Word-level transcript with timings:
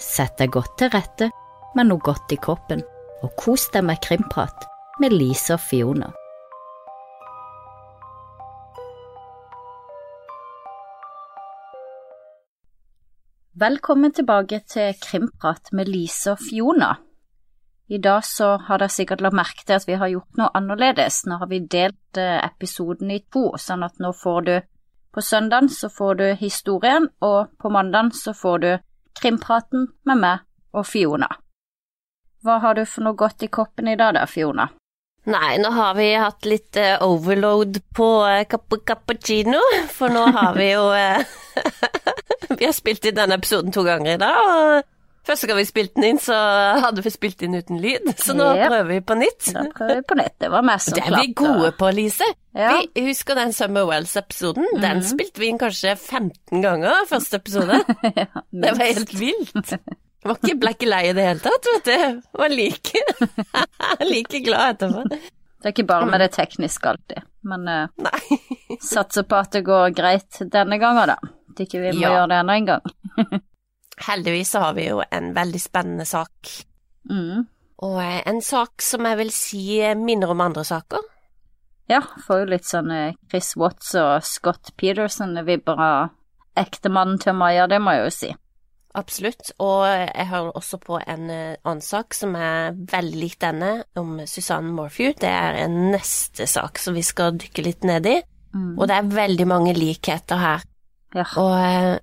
Sett 0.00 0.38
deg 0.40 0.54
godt 0.54 0.78
til 0.80 0.88
rette 0.94 1.28
med 1.76 1.90
noe 1.90 2.00
godt 2.00 2.32
i 2.32 2.38
kroppen, 2.40 2.80
og 3.20 3.34
kos 3.36 3.66
deg 3.74 3.84
med 3.84 4.00
krimprat 4.00 4.64
med 5.00 5.12
Lise 5.12 5.58
og 5.58 5.60
Fiona. 5.60 6.08
Velkommen 13.60 14.16
tilbake 14.16 14.62
til 14.64 14.96
Krimprat 15.04 15.68
med 15.76 15.92
Lise 15.92 16.32
og 16.32 16.40
Fiona. 16.40 16.94
I 17.92 17.98
dag 18.00 18.24
så 18.24 18.54
har 18.56 18.80
dere 18.80 18.94
sikkert 18.94 19.20
lagt 19.20 19.36
merke 19.36 19.66
til 19.66 19.76
at 19.76 19.84
vi 19.88 19.98
har 20.00 20.08
gjort 20.08 20.38
noe 20.40 20.48
annerledes. 20.56 21.26
Nå 21.28 21.42
har 21.42 21.50
vi 21.50 21.58
delt 21.60 22.16
eh, 22.16 22.38
episoden 22.40 23.10
i 23.12 23.18
to, 23.28 23.50
sånn 23.58 23.82
at 23.84 24.00
nå 24.00 24.14
får 24.16 24.46
du 24.46 24.54
på 25.10 25.20
søndagen 25.20 25.68
så 25.68 25.88
får 25.90 26.14
du 26.14 26.26
historien, 26.38 27.08
og 27.20 27.50
på 27.58 27.68
mandagen 27.68 28.12
så 28.14 28.32
får 28.32 28.58
du 28.62 28.70
krimpraten 29.18 29.88
med 30.08 30.20
meg 30.20 30.44
og 30.76 30.86
Fiona. 30.86 31.28
Hva 32.44 32.60
har 32.62 32.78
du 32.78 32.86
for 32.88 33.04
noe 33.04 33.18
godt 33.18 33.44
i 33.44 33.50
koppen 33.52 33.90
i 33.90 33.96
dag 34.00 34.14
da, 34.16 34.26
Fiona? 34.28 34.70
Nei, 35.28 35.58
nå 35.60 35.68
har 35.76 35.96
vi 35.98 36.06
hatt 36.16 36.46
litt 36.48 36.78
uh, 36.80 37.02
overload 37.04 37.76
på 37.96 38.08
uh, 38.24 38.40
cappuccino, 38.48 39.60
for 39.96 40.12
nå 40.12 40.24
har 40.32 40.56
vi 40.56 40.70
jo 40.72 40.86
uh, 40.88 41.20
Vi 42.58 42.64
har 42.64 42.72
spilt 42.74 43.04
inn 43.04 43.18
denne 43.18 43.36
episoden 43.36 43.74
to 43.74 43.84
ganger 43.84 44.14
i 44.14 44.20
dag, 44.20 44.38
og 44.40 45.28
første 45.28 45.50
gang 45.50 45.60
vi 45.60 45.66
spilte 45.68 46.00
den 46.00 46.08
inn, 46.14 46.22
så 46.22 46.36
hadde 46.82 47.04
vi 47.04 47.12
spilt 47.12 47.44
inn 47.44 47.58
uten 47.58 47.78
lyd, 47.82 48.08
så 48.18 48.34
nå 48.34 48.48
yep. 48.56 48.70
prøver 48.72 48.88
vi 48.88 49.00
på 49.06 49.18
nytt. 49.20 49.50
Da 49.54 49.66
prøver 49.76 50.00
vi 50.00 50.06
på 50.08 50.18
nytt. 50.18 50.36
Det 50.40 50.50
var 50.50 50.64
meg 50.66 50.82
som 50.82 50.96
Det 50.96 51.04
er 51.04 51.18
vi 51.20 51.34
gode 51.36 51.70
på, 51.78 51.92
Lise. 51.94 52.26
Ja. 52.54 52.70
Mhm. 52.80 52.86
Vi 52.94 53.02
husker 53.06 53.34
den 53.38 53.52
Summer 53.54 53.84
Wells-episoden. 53.86 54.66
Den 54.82 55.02
spilte 55.06 55.38
vi 55.40 55.46
inn 55.52 55.58
kanskje 55.60 55.92
15 55.96 56.62
ganger 56.64 57.04
første 57.08 57.38
episode. 57.38 57.76
Det 58.50 58.72
var 58.78 58.84
helt 58.84 59.12
vilt. 59.14 59.70
Jeg 59.70 60.28
var 60.28 60.36
ikke 60.40 60.56
blekk 60.60 60.82
lei 60.88 61.02
i 61.08 61.12
det 61.16 61.26
hele 61.28 61.40
tatt, 61.44 61.68
vet 61.74 61.86
du. 61.86 62.16
Var 62.42 62.50
like, 62.52 63.04
like 64.12 64.40
glad 64.44 64.74
etterpå. 64.82 65.04
Det 65.60 65.68
er 65.68 65.74
ikke 65.74 65.86
bare 65.88 66.08
med 66.08 66.20
det 66.24 66.30
tekniske 66.34 66.88
alltid, 66.88 67.22
men 67.44 67.68
uh, 67.68 68.10
satser 68.92 69.26
på 69.28 69.36
at 69.38 69.52
det 69.52 69.60
går 69.66 69.90
greit 69.96 70.38
denne 70.52 70.78
gangen, 70.80 71.12
da. 71.12 71.16
At 71.52 71.62
ikke 71.66 71.82
vi 71.82 71.90
må 71.94 72.00
Ja. 72.02 72.12
gjøre 72.16 72.28
det 72.32 72.38
enda 72.42 72.56
en 72.56 72.68
gang. 72.70 73.40
Heldigvis 74.06 74.52
har 74.56 74.72
vi 74.78 74.86
jo 74.88 75.02
en 75.12 75.32
veldig 75.36 75.60
spennende 75.60 76.06
sak. 76.08 76.52
Mm. 77.10 77.42
Og 77.84 77.96
eh, 78.02 78.20
en 78.28 78.40
sak 78.44 78.80
som 78.84 79.04
jeg 79.08 79.18
vil 79.20 79.32
si 79.34 79.64
minner 80.00 80.32
om 80.32 80.40
andre 80.44 80.64
saker. 80.64 81.04
Ja, 81.90 82.04
får 82.26 82.44
jo 82.44 82.50
litt 82.52 82.68
sånn 82.68 82.90
eh, 82.94 83.16
Chris 83.30 83.56
Watts 83.58 83.96
og 83.98 84.22
Scott 84.22 84.70
Peterson-vibber 84.78 85.80
av 85.82 86.60
ektemannen 86.60 87.18
til 87.22 87.34
Maja, 87.34 87.66
det 87.70 87.80
må 87.82 87.96
jeg 87.96 88.04
jo 88.04 88.14
si. 88.14 88.30
Absolutt. 88.98 89.52
Og 89.62 89.84
jeg 89.86 90.26
har 90.30 90.50
også 90.50 90.80
på 90.82 90.98
en 91.00 91.30
eh, 91.30 91.58
annen 91.62 91.82
sak 91.84 92.14
som 92.16 92.34
er 92.38 92.78
veldig 92.90 93.18
lik 93.18 93.38
denne, 93.42 93.72
om 93.98 94.18
Susanne 94.26 94.72
Morphew. 94.74 95.14
Det 95.18 95.30
er 95.30 95.62
en 95.64 95.76
neste 95.92 96.46
sak 96.50 96.78
som 96.82 96.94
vi 96.98 97.04
skal 97.06 97.38
dykke 97.38 97.66
litt 97.66 97.86
ned 97.86 98.06
i. 98.10 98.16
Mm. 98.54 98.74
Og 98.78 98.86
det 98.90 98.96
er 98.96 99.12
veldig 99.14 99.46
mange 99.50 99.74
likheter 99.78 100.42
her. 100.42 100.66
Ja. 101.14 101.26
Og, 101.42 101.54
eh, 101.58 101.94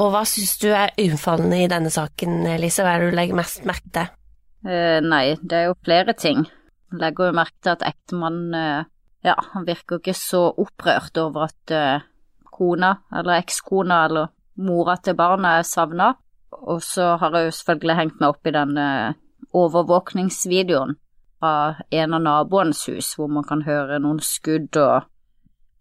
og 0.00 0.14
hva 0.14 0.22
syns 0.26 0.56
du 0.62 0.70
er 0.74 0.94
unnfallende 0.98 1.62
i 1.62 1.70
denne 1.70 1.90
saken, 1.94 2.42
Lise? 2.58 2.86
Hva 2.86 2.96
er 2.96 3.04
det 3.04 3.10
du 3.12 3.18
legger 3.18 3.38
mest 3.38 3.66
merke 3.68 3.90
til? 3.94 4.16
Uh, 4.60 4.98
nei, 5.04 5.36
det 5.40 5.56
er 5.56 5.68
jo 5.70 5.76
flere 5.84 6.12
ting. 6.16 6.42
Jeg 6.90 7.02
legger 7.02 7.30
jo 7.30 7.36
merke 7.38 7.58
til 7.62 7.74
at 7.76 7.86
ektemannen 7.86 8.56
eh, 8.56 8.88
Ja, 9.20 9.34
han 9.52 9.66
virker 9.68 9.98
ikke 10.00 10.16
så 10.16 10.46
opprørt 10.48 11.18
over 11.20 11.50
at 11.50 11.72
eh, 11.76 12.06
kona, 12.48 12.94
eller 13.12 13.36
ekskona, 13.36 14.04
eller 14.08 14.30
mora 14.64 14.96
til 14.96 15.16
barnet 15.18 15.60
er 15.60 15.68
savna. 15.68 16.14
Og 16.50 16.80
så 16.82 17.14
har 17.20 17.36
jeg 17.36 17.50
jo 17.50 17.56
selvfølgelig 17.58 17.96
hengt 17.98 18.20
meg 18.20 18.32
opp 18.32 18.48
i 18.48 18.54
den 18.56 18.80
eh, 18.80 19.18
overvåkningsvideoen 19.56 20.96
fra 21.40 21.52
en 21.90 22.16
av 22.16 22.24
naboenes 22.24 22.82
hus, 22.88 23.14
hvor 23.16 23.30
man 23.32 23.46
kan 23.48 23.64
høre 23.64 24.00
noen 24.00 24.20
skudd 24.24 24.76
og 24.80 25.08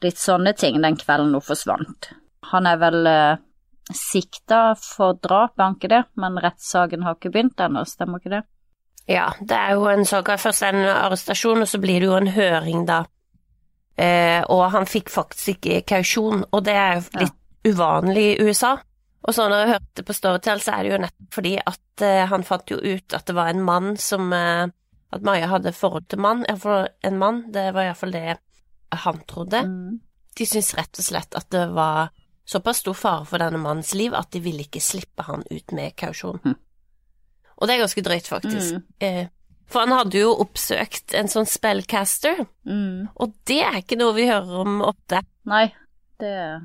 litt 0.04 0.20
sånne 0.20 0.54
ting 0.56 0.80
den 0.84 1.00
kvelden 1.00 1.36
hun 1.36 1.44
forsvant. 1.44 2.12
Han 2.54 2.68
er 2.70 2.80
vel 2.80 3.10
eh, 3.10 3.42
sikta 3.96 4.76
for 4.80 5.18
drap, 5.20 5.58
er 5.58 5.66
han 5.66 5.80
ikke 5.80 5.92
det? 5.92 6.04
Men 6.20 6.40
rettssaken 6.44 7.04
har 7.06 7.18
ikke 7.18 7.34
begynt 7.34 7.64
ennå, 7.64 7.84
stemmer 7.88 8.22
ikke 8.22 8.38
det? 8.38 8.44
Ja, 9.10 9.32
det 9.42 9.58
er 9.58 9.78
jo 9.78 9.88
en 9.90 10.06
sak 10.06 10.30
Først 10.38 10.64
en 10.68 10.84
arrestasjon, 10.86 11.64
og 11.64 11.68
så 11.68 11.80
blir 11.82 12.04
det 12.04 12.10
jo 12.12 12.18
en 12.18 12.30
høring, 12.36 12.86
da. 12.86 13.04
Eh, 14.00 14.44
og 14.48 14.70
han 14.72 14.86
fikk 14.88 15.10
faktisk 15.12 15.66
ikke 15.66 15.82
kausjon, 15.96 16.46
og 16.52 16.64
det 16.64 16.76
er 16.78 17.00
jo 17.00 17.24
litt 17.24 17.40
uvanlig 17.68 18.26
i 18.30 18.46
USA. 18.46 18.78
Og 19.28 19.36
så 19.36 19.48
når 19.50 19.64
jeg 19.64 19.72
hørte 19.74 20.06
på 20.08 20.16
Storytel, 20.16 20.62
så 20.64 20.76
er 20.76 20.86
det 20.86 20.92
jo 20.94 21.00
nettopp 21.04 21.34
fordi 21.36 21.56
at 21.60 22.04
eh, 22.06 22.22
han 22.32 22.46
fant 22.48 22.72
jo 22.72 22.78
ut 22.80 23.16
at 23.18 23.26
det 23.28 23.36
var 23.36 23.52
en 23.52 23.66
mann 23.66 23.98
som 24.00 24.32
eh, 24.34 24.70
At 25.10 25.24
Maja 25.26 25.48
hadde 25.50 25.72
forhold 25.74 26.06
til 26.06 26.20
mann, 26.22 26.44
iallfall 26.46 26.86
en 27.02 27.16
mann, 27.18 27.38
det 27.50 27.72
var 27.74 27.88
iallfall 27.88 28.12
det 28.14 28.36
han 28.94 29.22
trodde. 29.26 29.64
Mm. 29.66 29.96
De 30.38 30.46
syntes 30.46 30.76
rett 30.78 31.00
og 31.02 31.06
slett 31.08 31.34
at 31.34 31.48
det 31.50 31.64
var 31.74 32.12
såpass 32.46 32.84
stor 32.84 32.94
fare 32.94 33.26
for 33.26 33.42
denne 33.42 33.58
mannens 33.58 33.96
liv 33.98 34.14
at 34.14 34.30
de 34.30 34.44
ville 34.46 34.68
ikke 34.68 34.82
slippe 34.82 35.26
han 35.26 35.42
ut 35.50 35.74
med 35.74 35.96
kausjon. 35.98 36.38
Mhm. 36.44 36.56
Og 37.60 37.68
det 37.68 37.76
er 37.76 37.82
ganske 37.84 38.04
drøyt, 38.06 38.28
faktisk. 38.32 38.74
Mm. 38.80 38.84
Eh, 39.04 39.28
for 39.70 39.84
han 39.86 39.92
hadde 39.94 40.18
jo 40.22 40.32
oppsøkt 40.42 41.14
en 41.20 41.28
sånn 41.30 41.46
spellcaster, 41.46 42.46
Mm. 42.66 43.10
og 43.20 43.34
det 43.46 43.60
er 43.62 43.82
ikke 43.82 43.98
noe 44.00 44.14
vi 44.16 44.26
hører 44.30 44.62
om 44.64 44.82
ofte. 44.82 45.20
Nei, 45.46 45.66
det 46.20 46.28
er 46.32 46.62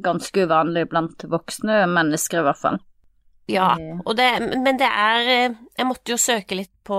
ganske 0.00 0.46
uvanlig 0.46 0.88
blant 0.88 1.22
voksne 1.28 1.84
mennesker 1.92 2.40
i 2.40 2.42
hvert 2.48 2.58
fall. 2.58 2.78
Ja, 3.50 3.74
Eh. 3.76 3.98
og 4.06 4.16
det, 4.16 4.28
men 4.62 4.76
det 4.78 4.86
er 4.86 5.28
eh, 5.28 5.54
Jeg 5.76 5.86
måtte 5.86 6.12
jo 6.12 6.16
søke 6.16 6.54
litt 6.54 6.70
på 6.86 6.94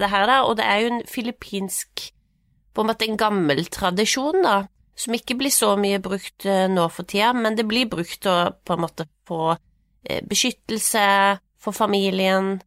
det 0.00 0.08
her, 0.10 0.26
da, 0.26 0.42
og 0.44 0.56
det 0.56 0.64
er 0.66 0.80
jo 0.80 0.88
en 0.96 1.02
filippinsk 1.06 2.08
På 2.74 2.80
en 2.82 2.88
måte 2.88 3.06
en 3.08 3.16
gammel 3.16 3.64
tradisjon, 3.70 4.42
da, 4.42 4.66
som 4.96 5.14
ikke 5.14 5.36
blir 5.38 5.50
så 5.52 5.76
mye 5.78 6.00
brukt 6.02 6.44
nå 6.44 6.88
for 6.90 7.04
tida, 7.04 7.32
men 7.32 7.54
det 7.54 7.66
blir 7.68 7.86
brukt 7.88 8.26
å 8.26 8.52
på 8.64 8.72
en 8.74 8.80
måte 8.80 9.06
eh, 10.08 10.20
beskyttelse 10.26 11.38
for 11.58 11.72
familien, 11.72 12.60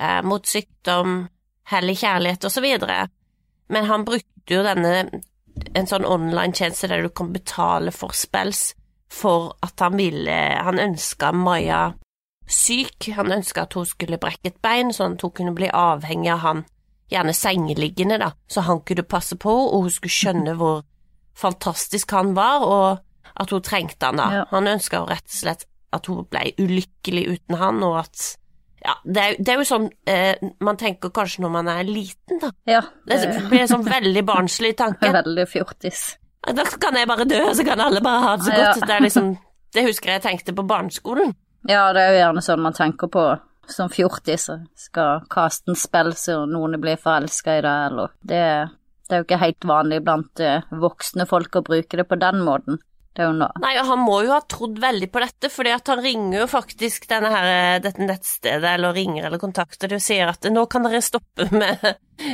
eh, 0.00 0.20
mot 0.26 0.46
sykdom, 0.46 1.28
hellig 1.70 2.00
kjærlighet 2.02 2.48
videre. 2.64 3.08
Men 3.70 3.86
han 3.86 4.04
brukte 4.04 4.56
jo 4.56 4.64
denne 4.66 5.22
en 5.76 5.86
sånn 5.86 6.06
online-tjeneste 6.08 6.88
der 6.90 7.04
du 7.04 7.10
kan 7.12 7.32
betale 7.34 7.92
for 7.94 8.16
spells 8.16 8.72
for 9.10 9.56
at 9.66 9.80
han 9.82 9.96
ville 9.98 10.36
Han 10.62 10.78
ønska 10.78 11.32
Maja 11.34 11.92
syk, 12.50 13.10
han 13.14 13.32
ønska 13.32 13.62
at 13.66 13.74
hun 13.78 13.86
skulle 13.86 14.18
brekke 14.18 14.50
et 14.50 14.58
bein, 14.62 14.90
sånn 14.94 15.14
at 15.14 15.22
hun 15.22 15.34
kunne 15.34 15.54
bli 15.54 15.68
avhengig 15.70 16.32
av 16.34 16.40
han, 16.42 16.62
gjerne 17.10 17.34
sengeliggende, 17.34 18.18
da, 18.22 18.32
så 18.50 18.64
han 18.66 18.82
kunne 18.86 19.06
passe 19.06 19.38
på 19.38 19.52
og 19.68 19.86
hun 19.86 19.94
skulle 19.94 20.16
skjønne 20.16 20.56
hvor 20.58 20.82
fantastisk 21.38 22.10
han 22.14 22.34
var, 22.34 22.66
og 22.66 23.36
at 23.40 23.54
hun 23.54 23.62
trengte 23.62 24.10
han 24.10 24.18
da. 24.18 24.28
Ja. 24.34 24.42
Han 24.50 24.66
ønska 24.70 24.98
jo 24.98 25.08
rett 25.10 25.28
og 25.28 25.36
slett 25.36 25.66
at 25.94 26.10
hun 26.10 26.26
ble 26.30 26.50
ulykkelig 26.58 27.24
uten 27.36 27.58
han, 27.60 27.82
og 27.86 28.00
at 28.02 28.26
ja, 28.90 28.94
det 29.04 29.22
er, 29.22 29.36
det 29.38 29.52
er 29.54 29.60
jo 29.62 29.66
sånn 29.68 29.86
eh, 30.10 30.40
man 30.66 30.78
tenker 30.80 31.12
kanskje 31.14 31.44
når 31.44 31.52
man 31.54 31.70
er 31.72 31.84
liten, 31.88 32.40
da. 32.42 32.50
Ja, 32.68 32.80
Det 33.06 33.20
det 33.22 33.44
blir 33.50 33.62
en 33.64 33.70
sånn 33.70 33.86
veldig 33.86 34.24
barnslig 34.28 34.74
tanke. 34.80 35.12
veldig 35.20 35.46
fjortis. 35.50 36.16
Da 36.46 36.64
kan 36.80 36.96
jeg 36.96 37.08
bare 37.10 37.26
dø, 37.28 37.42
så 37.54 37.64
kan 37.66 37.80
alle 37.84 38.00
bare 38.04 38.24
ha 38.24 38.36
det 38.40 38.46
så 38.48 38.56
Ja. 38.56 38.72
godt. 38.72 38.86
Det 38.88 38.96
er 38.96 39.06
liksom 39.06 39.30
Det 39.72 39.84
husker 39.86 40.10
jeg 40.16 40.22
tenkte 40.24 40.52
på 40.56 40.64
barneskolen. 40.66 41.34
Ja, 41.68 41.92
det 41.94 42.00
er 42.02 42.12
jo 42.14 42.18
gjerne 42.24 42.42
sånn 42.42 42.62
man 42.64 42.74
tenker 42.74 43.06
på 43.12 43.22
som 43.70 43.88
fjortis, 43.92 44.48
skal 44.74 45.20
kaste 45.30 45.70
en 45.70 45.76
spill 45.78 46.10
så 46.18 46.40
noen 46.50 46.74
blir 46.82 46.96
forelska 46.98 47.58
i 47.58 47.60
det, 47.62 47.74
eller 47.90 48.08
det, 48.26 48.40
det 49.06 49.14
er 49.14 49.20
jo 49.20 49.26
ikke 49.28 49.38
helt 49.38 49.66
vanlig 49.70 50.00
blant 50.02 50.40
eh, 50.42 50.64
voksne 50.72 51.26
folk 51.30 51.54
å 51.54 51.62
bruke 51.62 52.00
det 52.00 52.08
på 52.08 52.18
den 52.18 52.40
måten. 52.42 52.80
Det 53.16 53.26
hun 53.26 53.40
da? 53.42 53.48
Nei, 53.62 53.72
han 53.82 54.02
må 54.04 54.20
jo 54.22 54.34
ha 54.36 54.40
trodd 54.46 54.78
veldig 54.80 55.08
på 55.10 55.22
dette, 55.24 55.50
fordi 55.50 55.72
at 55.74 55.90
han 55.90 56.02
ringer 56.04 56.44
jo 56.44 56.46
faktisk 56.50 57.08
denne 57.10 57.32
her, 57.32 57.80
dette 57.82 58.06
nettstedet, 58.06 58.76
eller 58.76 58.94
ringer 58.94 59.26
eller 59.26 59.42
kontakter 59.42 59.90
det 59.90 59.98
og 59.98 60.04
sier 60.04 60.30
at 60.30 60.46
nå 60.52 60.62
kan 60.70 60.86
dere 60.86 61.02
stoppe 61.02 61.48
med 61.62 61.82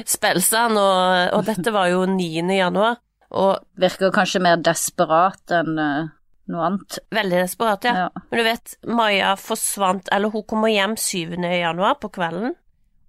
spelsene, 0.05 0.82
og, 0.82 1.38
og 1.38 1.49
dette 1.49 1.73
var 1.73 1.88
jo 1.94 2.05
9. 2.11 2.28
januar, 2.58 3.00
og 3.37 3.81
virker 3.81 4.12
kanskje 4.14 4.44
mer 4.44 4.61
desperat 4.62 5.56
enn 5.56 5.81
uh, 5.81 6.12
noe 6.52 6.69
annet. 6.69 7.00
veldig 7.14 7.40
desperat, 7.40 7.88
ja. 7.88 8.05
Ja. 8.05 8.26
Men 8.29 8.43
du 8.43 8.46
vet, 8.46 8.76
Maja 8.87 9.32
forsvant, 9.40 10.12
eller 10.12 10.31
hun 10.34 10.44
kommer 10.46 10.72
hjem 10.72 10.96
7. 11.00 11.40
januar 11.40 11.96
på 12.02 12.12
kvelden. 12.14 12.55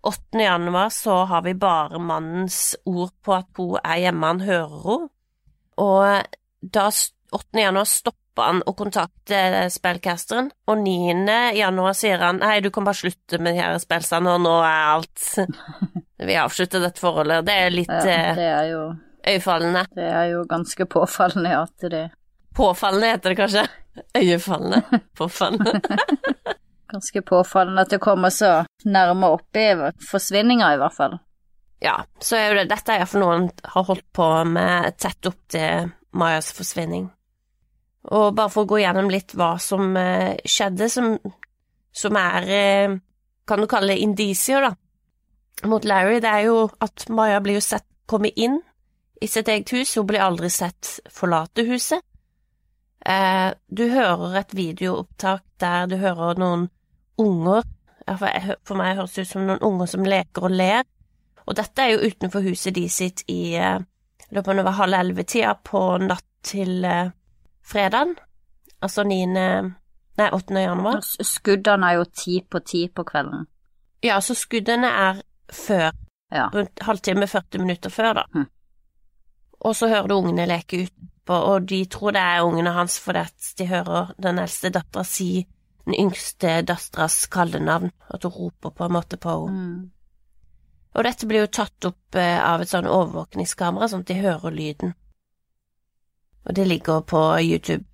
8. 0.07 0.39
januar 0.39 0.89
så 0.89 1.19
har 1.27 1.43
vi 1.43 1.53
bare 1.53 1.99
mannens 1.99 2.77
ord 2.87 3.11
på 3.25 3.35
at 3.35 3.49
hun 3.59 3.75
er 3.83 4.05
hjemme, 4.05 4.31
han 4.31 4.43
hører 4.47 4.83
henne. 4.87 5.13
Og 5.77 6.69
da 6.73 6.87
8. 7.31 7.59
januar 7.59 7.87
stopper 7.89 8.43
han 8.43 8.61
å 8.65 8.73
kontakte 8.77 9.65
spillcasteren, 9.73 10.51
og 10.69 10.77
9. 10.83 11.25
januar 11.57 11.97
sier 11.97 12.21
han 12.23 12.39
nei, 12.43 12.59
du 12.61 12.69
kan 12.73 12.85
bare 12.87 12.99
slutte 13.01 13.39
med 13.41 13.57
de 13.57 13.63
her 13.63 13.79
spillsene, 13.81 14.35
og 14.37 14.45
nå 14.45 14.53
er 14.61 14.93
alt 14.93 15.25
Vi 16.27 16.37
avslutter 16.37 16.81
dette 16.81 17.01
forholdet. 17.01 17.45
Det 17.45 17.57
er 17.65 17.73
litt 17.73 17.91
Ja, 17.91 18.05
eh, 18.13 18.31
det 18.37 18.47
er 18.49 18.69
jo 18.71 18.85
øyefallende. 19.27 19.83
Det 19.95 20.07
er 20.07 20.31
jo 20.31 20.45
ganske 20.49 20.87
påfallende 20.89 21.57
at 21.59 21.89
det 21.91 22.05
Påfallende 22.57 23.11
heter 23.11 23.29
det 23.29 23.37
kanskje. 23.37 23.63
Øyefallende. 24.17 25.01
Påfallende. 25.17 25.97
Ganske 26.91 27.21
påfallende 27.21 27.83
at 27.83 27.91
det 27.91 27.99
kommer 27.99 28.31
så 28.31 28.63
nærme 28.87 29.27
opp 29.35 29.57
i 29.59 29.65
forsvinninga, 30.07 30.69
i 30.73 30.77
hvert 30.79 30.95
fall. 30.95 31.17
Ja, 31.83 31.97
så 32.23 32.37
er 32.39 32.47
jo 32.47 32.55
det 32.61 32.69
Dette 32.71 32.95
er 32.95 33.03
iallfall 33.03 33.21
noe 33.21 33.33
han 33.35 33.49
har 33.73 33.85
holdt 33.89 34.05
på 34.15 34.27
med 34.49 34.95
tett 34.97 35.29
opp 35.29 35.37
til 35.51 35.91
Mayas 36.17 36.49
forsvinning. 36.55 37.09
Og 38.07 38.35
bare 38.35 38.51
for 38.51 38.63
å 38.63 38.69
gå 38.69 38.79
gjennom 38.81 39.09
litt 39.11 39.35
hva 39.35 39.55
som 39.59 39.95
eh, 39.99 40.37
skjedde, 40.47 40.87
som, 40.91 41.15
som 41.91 42.19
er 42.19 42.47
eh, 42.47 42.97
Kan 43.47 43.63
du 43.63 43.67
kalle 43.71 43.93
det 43.93 44.03
indisier, 44.03 44.63
da, 44.63 44.73
mot 45.71 45.85
Larry, 45.87 46.19
det 46.19 46.27
er 46.27 46.41
jo 46.49 46.65
at 46.83 47.05
Maya 47.07 47.39
blir 47.39 47.55
jo 47.55 47.63
sett 47.63 47.85
komme 48.07 48.27
inn 48.35 48.57
i 49.23 49.27
sitt 49.31 49.47
eget 49.47 49.71
hus, 49.71 49.93
hun 49.95 50.05
blir 50.09 50.19
aldri 50.19 50.49
sett 50.51 50.97
forlate 51.11 51.63
huset. 51.69 52.03
Eh, 53.07 53.55
du 53.67 53.85
hører 53.87 54.35
et 54.41 54.51
videoopptak 54.55 55.45
der 55.63 55.87
du 55.87 55.95
hører 56.01 56.35
noen 56.39 56.67
unger, 57.23 57.63
for 58.07 58.75
meg 58.79 58.99
høres 58.99 59.15
det 59.15 59.23
ut 59.23 59.31
som 59.31 59.47
noen 59.47 59.63
unger 59.63 59.91
som 59.95 60.03
leker 60.07 60.49
og 60.49 60.59
ler, 60.59 60.83
og 61.47 61.55
dette 61.55 61.83
er 61.85 61.95
jo 61.95 62.11
utenfor 62.11 62.43
huset 62.43 62.75
de 62.75 62.83
sitt 62.91 63.23
i 63.31 63.55
løpet 63.55 64.59
av 64.59 64.73
halv 64.81 64.99
elleve-tida 64.99 65.55
på 65.63 65.85
natt 66.03 66.27
til 66.51 66.83
fredagen, 67.67 68.15
altså 68.81 69.03
9. 69.03 69.27
Nei, 70.17 70.29
8. 70.33 70.59
januar. 70.63 71.01
Skuddene 71.03 71.91
er 71.91 71.99
jo 71.99 72.05
ti 72.09 72.39
på 72.41 72.61
ti 72.65 72.87
på 72.89 73.05
kvelden. 73.05 73.45
Ja, 74.03 74.19
så 74.21 74.33
skuddene 74.37 74.89
er 74.89 75.21
før. 75.53 75.91
Ja. 76.31 76.47
Rundt 76.53 76.81
halvtime, 76.83 77.27
40 77.27 77.61
minutter 77.61 77.93
før, 77.93 78.13
da. 78.13 78.23
Hm. 78.33 78.47
Og 79.59 79.75
så 79.75 79.87
hører 79.87 80.07
du 80.07 80.15
ungene 80.17 80.47
leke 80.49 80.85
utpå, 80.85 81.33
og 81.35 81.69
de 81.69 81.83
tror 81.85 82.15
det 82.15 82.21
er 82.21 82.45
ungene 82.45 82.73
hans 82.75 82.99
fordi 83.01 83.25
de 83.57 83.67
hører 83.67 84.11
den 84.21 84.39
eldste 84.39 84.69
dattera 84.73 85.03
si 85.07 85.47
den 85.87 85.95
yngste 85.95 86.61
datteras 86.67 87.25
kallenavn, 87.31 87.91
at 88.11 88.23
hun 88.23 88.31
roper 88.31 88.69
på 88.75 88.85
en 88.85 88.93
måte 88.93 89.17
på 89.17 89.33
henne. 89.45 89.67
Mm. 89.67 89.91
Og 90.97 91.03
dette 91.05 91.27
blir 91.29 91.45
jo 91.45 91.53
tatt 91.53 91.85
opp 91.87 92.17
eh, 92.17 92.39
av 92.41 92.61
et 92.61 92.71
sånn 92.71 92.89
overvåkningskamera, 92.89 93.87
sånn 93.87 94.03
at 94.03 94.11
de 94.11 94.17
hører 94.19 94.55
lyden. 94.55 94.95
Og 96.45 96.55
det 96.55 96.67
ligger 96.67 97.01
på 97.01 97.21
YouTube. 97.41 97.85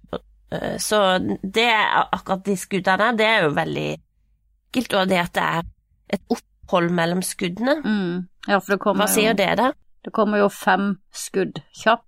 Eh, 0.52 0.78
Så 0.78 1.18
det 1.44 1.70
akkurat 2.12 2.44
de 2.46 2.58
skuddene, 2.58 3.18
det 3.18 3.26
er 3.26 3.44
jo 3.44 3.54
veldig 3.56 3.88
enkelt, 3.94 4.94
og 4.94 5.08
det 5.10 5.18
at 5.22 5.34
det 5.34 5.44
er 5.44 5.64
et 6.18 6.22
opphold 6.30 6.92
mellom 6.92 7.22
skuddene. 7.22 7.80
Mm. 7.84 8.28
Ja, 8.48 8.60
Hva 8.60 9.08
sier 9.08 9.32
jo, 9.32 9.38
det, 9.38 9.58
da? 9.58 9.72
det 10.04 10.14
kommer 10.14 10.38
jo 10.42 10.50
fem 10.50 10.98
skudd 11.14 11.62
kjapt, 11.84 12.06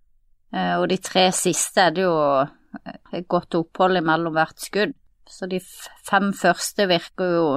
eh, 0.54 0.76
og 0.78 0.90
de 0.90 0.98
tre 0.98 1.30
siste 1.32 1.82
er 1.82 1.96
det 1.96 2.04
jo 2.04 2.16
eh, 2.42 2.98
et 3.14 3.28
godt 3.28 3.56
opphold 3.56 3.98
imellom 3.98 4.34
hvert 4.36 4.60
skudd. 4.60 4.94
Så 5.26 5.48
de 5.50 5.60
fem 6.06 6.34
første 6.34 6.86
virker 6.88 7.32
jo 7.38 7.48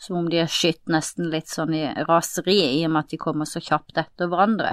som 0.00 0.16
om 0.16 0.28
de 0.30 0.40
er 0.42 0.48
skutt 0.50 0.88
nesten 0.90 1.28
litt 1.30 1.50
sånn 1.52 1.74
i 1.76 1.84
raseri, 2.08 2.80
i 2.80 2.86
og 2.86 2.90
med 2.94 3.04
at 3.04 3.12
de 3.12 3.18
kommer 3.20 3.46
så 3.46 3.60
kjapt 3.62 4.00
etter 4.00 4.30
hverandre. 4.30 4.72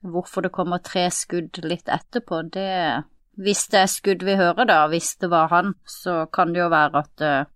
Hvorfor 0.00 0.46
det 0.46 0.52
kommer 0.54 0.80
tre 0.84 1.06
skudd 1.12 1.60
litt 1.64 1.88
etterpå, 1.88 2.42
det 2.52 3.04
Hvis 3.40 3.66
det 3.72 3.82
er 3.82 3.90
skudd 3.90 4.24
vi 4.24 4.36
hører, 4.36 4.64
da, 4.68 4.86
hvis 4.88 5.14
det 5.20 5.30
var 5.32 5.48
han, 5.52 5.74
så 5.88 6.26
kan 6.32 6.52
det 6.52 6.60
jo 6.60 6.68
være 6.72 7.02
at 7.04 7.24
uh, 7.24 7.50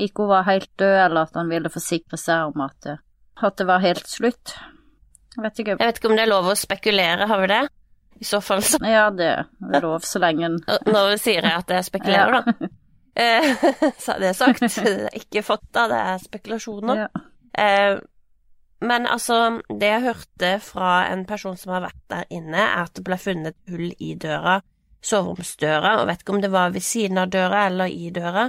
ikke 0.00 0.24
hun 0.24 0.30
var 0.30 0.46
helt 0.48 0.70
død, 0.78 0.96
eller 1.06 1.26
at 1.28 1.34
han 1.36 1.50
ville 1.50 1.72
forsikre 1.72 2.20
seg 2.20 2.52
om 2.52 2.64
at, 2.64 2.88
uh, 2.88 3.00
at 3.48 3.58
det 3.58 3.66
var 3.68 3.84
helt 3.84 4.08
slutt. 4.08 4.54
Jeg 5.34 5.42
vet 5.42 5.58
ikke. 5.58 5.76
Jeg 5.80 5.88
vet 5.88 5.98
ikke 5.98 6.12
om 6.12 6.16
det 6.16 6.24
er 6.24 6.30
lov 6.30 6.48
å 6.52 6.56
spekulere, 6.56 7.28
har 7.28 7.42
vi 7.42 7.50
det? 7.50 7.64
I 8.22 8.24
så 8.24 8.40
fall 8.44 8.62
så 8.62 8.78
Ja, 8.86 9.08
det 9.10 9.26
er 9.34 9.82
lov 9.82 10.04
så 10.06 10.20
lenge 10.22 10.46
en 10.46 10.58
Nå 10.86 11.02
sier 11.18 11.42
jeg 11.42 11.52
at 11.58 11.72
jeg 11.74 11.88
spekulerer, 11.90 12.44
da. 12.44 12.68
Eh, 13.14 13.64
Så 14.02 14.14
er 14.14 14.22
det 14.22 14.32
sagt. 14.38 14.62
Det 14.62 14.92
er 15.08 15.18
ikke 15.18 15.42
fakta, 15.46 15.88
det 15.90 16.00
er 16.00 16.22
spekulasjoner. 16.22 17.04
ja. 17.04 17.24
Eh, 17.54 17.98
Men 18.84 19.06
altså, 19.08 19.60
det 19.68 19.88
jeg 19.88 20.04
hørte 20.04 20.50
fra 20.60 20.92
en 21.12 21.24
person 21.28 21.56
som 21.56 21.72
har 21.74 21.86
vært 21.86 22.02
der 22.12 22.24
inne, 22.34 22.60
er 22.60 22.84
at 22.84 22.94
det 22.96 23.04
ble 23.06 23.16
funnet 23.20 23.56
hull 23.70 23.90
i 24.02 24.14
døra, 24.20 24.58
soveromsdøra, 25.04 25.98
og 26.00 26.08
vet 26.10 26.24
ikke 26.24 26.34
om 26.36 26.42
det 26.42 26.52
var 26.52 26.74
ved 26.74 26.84
siden 26.84 27.20
av 27.20 27.32
døra 27.32 27.66
eller 27.70 27.92
i 27.92 28.10
døra, 28.12 28.48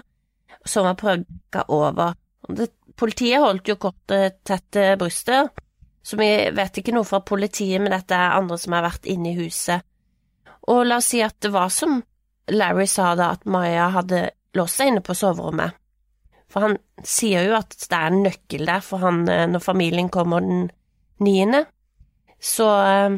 som 0.66 0.88
var 0.88 0.98
prøvd 1.00 1.60
å 1.62 1.78
over. 1.78 2.18
Det, 2.50 2.68
politiet 3.00 3.44
holdt 3.44 3.72
jo 3.72 3.78
kortet 3.80 4.42
tett 4.48 4.68
til 4.76 4.98
brystet, 5.00 5.64
så 6.06 6.20
vi 6.20 6.30
vet 6.54 6.82
ikke 6.82 6.94
noe 6.96 7.08
fra 7.08 7.22
politiet, 7.26 7.80
men 7.82 7.94
dette 7.96 8.18
er 8.18 8.36
andre 8.38 8.60
som 8.62 8.76
har 8.76 8.86
vært 8.86 9.08
inne 9.10 9.32
i 9.32 9.40
huset. 9.40 9.86
Og 10.70 10.84
la 10.86 11.00
oss 11.00 11.14
si 11.14 11.22
at 11.24 11.38
det 11.42 11.54
var 11.54 11.72
som 11.74 12.02
Larry 12.52 12.86
sa 12.90 13.14
da, 13.18 13.32
at 13.34 13.48
Maya 13.50 13.88
hadde 13.96 14.28
låst 14.58 14.80
seg 14.80 14.92
inne 14.92 15.04
på 15.06 15.16
soverommet. 15.18 15.74
For 16.56 16.64
han 16.64 16.78
sier 17.04 17.50
jo 17.50 17.56
at 17.58 17.76
det 17.76 17.98
er 17.98 18.06
en 18.14 18.22
nøkkel 18.24 18.62
der, 18.70 18.80
for 18.80 19.04
han, 19.04 19.26
eh, 19.28 19.44
når 19.52 19.60
familien 19.60 20.08
kommer 20.10 20.40
den 20.40 20.70
niende, 21.20 21.66
så 22.40 22.68
eh, 22.86 23.18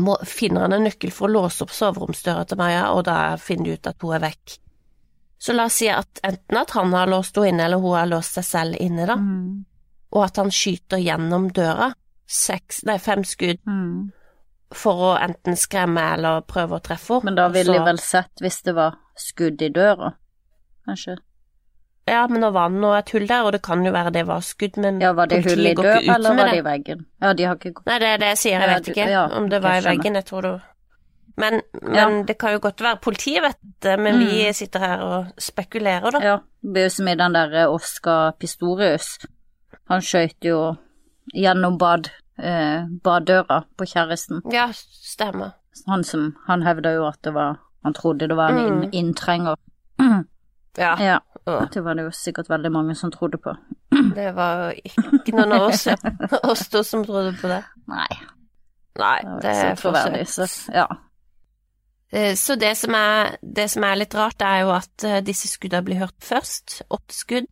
må, 0.00 0.14
finner 0.24 0.64
han 0.64 0.72
en 0.78 0.86
nøkkel 0.88 1.12
for 1.12 1.28
å 1.28 1.34
låse 1.34 1.66
opp 1.66 1.74
soveromsdøra 1.76 2.46
til 2.48 2.56
Maja, 2.60 2.86
og 2.96 3.04
da 3.10 3.18
finner 3.36 3.68
de 3.68 3.76
ut 3.76 3.90
at 3.92 4.00
hun 4.00 4.14
er 4.16 4.24
vekk. 4.24 4.56
Så 5.36 5.52
la 5.52 5.66
oss 5.68 5.76
si 5.82 5.90
at 5.92 6.22
enten 6.24 6.56
at 6.62 6.72
han 6.78 6.96
har 6.96 7.12
låst 7.12 7.36
henne 7.36 7.52
inne, 7.52 7.66
eller 7.68 7.84
hun 7.84 7.92
har 7.98 8.08
låst 8.08 8.38
seg 8.40 8.48
selv 8.48 8.80
inne, 8.80 9.04
da, 9.04 9.18
Mm. 9.20 9.64
og 10.16 10.24
at 10.24 10.36
han 10.40 10.48
skyter 10.48 10.96
gjennom 11.04 11.50
døra, 11.52 11.90
seks, 12.26 12.84
nei, 12.88 12.96
fem 12.98 13.20
skudd, 13.24 13.60
Mm. 13.68 14.12
for 14.72 15.12
å 15.12 15.14
enten 15.20 15.60
skremme 15.60 16.00
eller 16.14 16.40
prøve 16.40 16.80
å 16.80 16.82
treffe 16.82 17.20
henne. 17.20 17.24
Men 17.24 17.34
da 17.34 17.48
ville 17.52 17.76
de 17.76 17.84
vel 17.84 17.98
sett 17.98 18.32
hvis 18.40 18.62
det 18.64 18.74
var 18.74 18.96
skudd 19.14 19.60
i 19.60 19.68
døra, 19.68 20.14
kanskje? 20.88 21.18
Ja, 22.08 22.26
men 22.30 22.40
nå 22.40 22.52
var 22.54 22.68
det 22.70 22.78
noe 22.80 22.98
et 23.00 23.10
hull 23.10 23.26
der, 23.26 23.42
og 23.42 23.52
det 23.52 23.62
kan 23.66 23.82
jo 23.84 23.90
være 23.92 24.12
det 24.14 24.26
var 24.28 24.40
skudd, 24.46 24.76
men 24.78 25.00
Ja, 25.02 25.12
var 25.12 25.26
det 25.26 25.40
hull 25.44 25.66
i 25.66 25.74
døra, 25.74 25.98
eller 26.14 26.36
var 26.36 26.50
det 26.52 26.58
i 26.60 26.64
veggen? 26.64 27.06
Ja, 27.22 27.32
de 27.34 27.44
har 27.44 27.56
ikke 27.56 27.72
gått 27.74 27.86
Nei, 27.86 27.98
det 27.98 28.06
er 28.12 28.18
det 28.22 28.28
jeg 28.34 28.38
sier, 28.38 28.60
jeg 28.60 28.70
vet 28.76 28.88
ikke 28.92 29.08
ja, 29.10 29.24
om 29.40 29.48
det 29.50 29.62
var 29.62 29.80
i 29.80 29.84
veggen, 29.88 30.14
jeg 30.14 30.24
tror 30.24 30.42
det 30.42 30.52
Men, 31.36 31.60
men 31.82 31.94
Ja. 31.94 32.22
det 32.24 32.38
kan 32.38 32.52
jo 32.54 32.58
godt 32.62 32.80
være 32.80 32.96
Politiet 33.02 33.42
vet 33.42 33.58
det, 33.82 33.98
men 34.00 34.18
vi 34.18 34.46
Mm. 34.46 34.52
sitter 34.54 34.78
her 34.80 35.00
og 35.02 35.26
spekulerer, 35.38 36.10
da. 36.10 36.18
Ja, 36.22 36.36
det 36.62 36.72
blir 36.72 36.82
jo 36.86 36.88
som 36.94 37.08
i 37.08 37.14
den 37.14 37.32
der 37.34 37.52
eh, 37.54 37.66
Oscar 37.74 38.30
Pistorius. 38.40 39.18
Han 39.90 40.00
skøyt 40.00 40.40
jo 40.44 40.76
gjennom 41.34 41.76
bad, 41.78 42.08
eh, 42.38 42.86
baddøra 43.04 43.64
på 43.76 43.84
kjæresten. 43.84 44.40
Ja, 44.52 44.70
stemmer. 44.72 45.50
Han 45.88 46.04
som 46.04 46.36
Han 46.46 46.62
hevda 46.62 46.94
jo 46.94 47.04
at 47.06 47.20
det 47.22 47.34
var 47.34 47.58
Han 47.84 47.92
trodde 47.94 48.28
det 48.28 48.36
var 48.36 48.48
en 48.50 48.56
Mm. 48.56 48.82
inn, 48.84 48.90
inntrenger. 48.92 49.56
Ja, 50.78 50.96
Ja, 51.00 51.18
det 51.46 51.82
var 51.84 51.94
det 51.94 52.04
jo 52.08 52.10
sikkert 52.10 52.48
veldig 52.50 52.72
mange 52.74 52.94
som 52.98 53.10
trodde 53.14 53.38
på. 53.38 53.52
det 54.16 54.32
var 54.34 54.64
jo 54.66 54.80
ikke 54.90 55.34
noen 55.36 55.52
av 55.52 55.66
oss, 55.70 55.86
oss 56.52 56.68
to 56.72 56.82
som 56.84 57.04
trodde 57.06 57.36
på 57.40 57.48
det. 57.52 57.62
Nei, 57.88 58.08
Nei, 58.98 59.18
det 59.22 59.42
det 59.44 59.56
er 59.70 59.74
forsøkt. 59.78 60.28
så 60.34 60.72
ja. 60.74 60.86
Eh, 62.12 62.34
Så 62.38 62.54
det 62.56 62.76
som, 62.78 62.94
er, 62.94 63.36
det 63.42 63.68
som 63.70 63.84
er 63.84 63.96
litt 64.00 64.14
rart, 64.14 64.42
er 64.42 64.64
jo 64.64 64.72
at 64.74 65.04
eh, 65.04 65.20
disse 65.26 65.48
skuddene 65.50 65.84
blir 65.86 65.98
hørt 66.02 66.16
først, 66.24 66.80
åtte 66.90 67.14
skudd, 67.14 67.46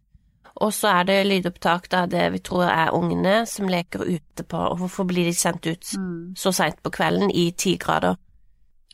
og 0.63 0.71
så 0.73 0.89
er 1.01 1.07
det 1.09 1.17
lydopptak 1.27 1.89
av 1.99 2.09
det 2.13 2.29
vi 2.33 2.39
tror 2.47 2.63
er 2.71 2.93
ungene 2.95 3.41
som 3.51 3.67
leker 3.69 4.05
ute 4.07 4.45
på, 4.47 4.57
og 4.71 4.79
hvorfor 4.79 5.05
blir 5.11 5.27
de 5.27 5.35
sendt 5.35 5.67
ut 5.67 5.95
Mm. 5.99 6.35
så 6.39 6.53
seint 6.55 6.79
på 6.83 6.91
kvelden 6.95 7.31
i 7.31 7.51
ti 7.59 7.77
grader? 7.77 8.15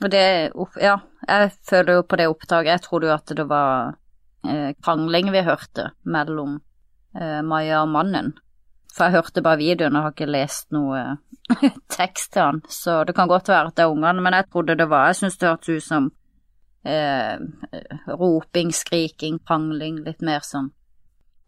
Og 0.03 0.11
det 0.11 0.53
Ja, 0.81 0.97
jeg 1.29 1.51
føler 1.69 1.95
jo 1.99 2.03
på 2.09 2.17
det 2.17 2.29
opptaket 2.29 2.71
Jeg 2.73 2.81
trodde 2.83 3.07
jo 3.07 3.13
at 3.13 3.27
det 3.37 3.45
var 3.49 3.95
eh, 4.47 4.71
krangling 4.83 5.33
vi 5.35 5.43
hørte 5.47 5.91
mellom 6.03 6.59
eh, 7.17 7.41
Maja 7.43 7.83
og 7.85 7.93
mannen. 7.95 8.33
For 8.91 9.07
jeg 9.07 9.21
hørte 9.21 9.45
bare 9.47 9.61
videoen 9.61 9.97
og 9.97 10.09
har 10.09 10.15
ikke 10.17 10.31
lest 10.31 10.73
noe 10.75 11.19
tekst 11.99 12.33
til 12.35 12.47
han, 12.47 12.63
så 12.69 13.03
det 13.07 13.15
kan 13.15 13.31
godt 13.31 13.49
være 13.51 13.71
at 13.71 13.79
det 13.79 13.87
er 13.87 13.93
ungene, 13.93 14.25
men 14.25 14.35
jeg 14.39 14.51
trodde 14.51 14.79
det 14.79 14.89
var. 14.91 15.11
Jeg 15.11 15.21
syns 15.23 15.39
det 15.39 15.51
hørtes 15.51 15.77
ut 15.77 15.87
som 15.87 16.11
eh, 16.85 17.37
roping, 18.11 18.75
skriking, 18.75 19.39
krangling, 19.47 20.03
litt 20.07 20.23
mer 20.27 20.43
sånn 20.47 20.73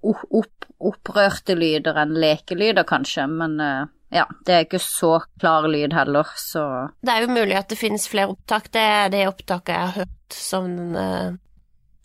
opp, 0.03 0.23
opp, 0.31 0.69
opprørte 0.83 1.57
lyder 1.59 1.99
enn 2.03 2.15
lekelyder, 2.21 2.87
kanskje, 2.89 3.27
men 3.31 3.59
eh, 3.63 3.85
ja, 4.13 4.27
det 4.47 4.55
er 4.55 4.67
ikke 4.67 4.83
så 4.83 5.15
klar 5.41 5.69
lyd 5.71 5.95
heller, 5.97 6.29
så 6.37 6.65
Det 7.01 7.15
er 7.15 7.25
jo 7.25 7.33
mulig 7.33 7.57
at 7.59 7.71
det 7.73 7.81
finnes 7.81 8.09
flere 8.11 8.35
opptak, 8.35 8.71
det 8.75 8.83
er 8.83 9.13
det 9.15 9.27
opptaket 9.31 9.75
jeg 9.75 9.87
har 9.87 9.97
hørt 10.03 10.37
som 10.37 10.69
eh, 10.99 11.31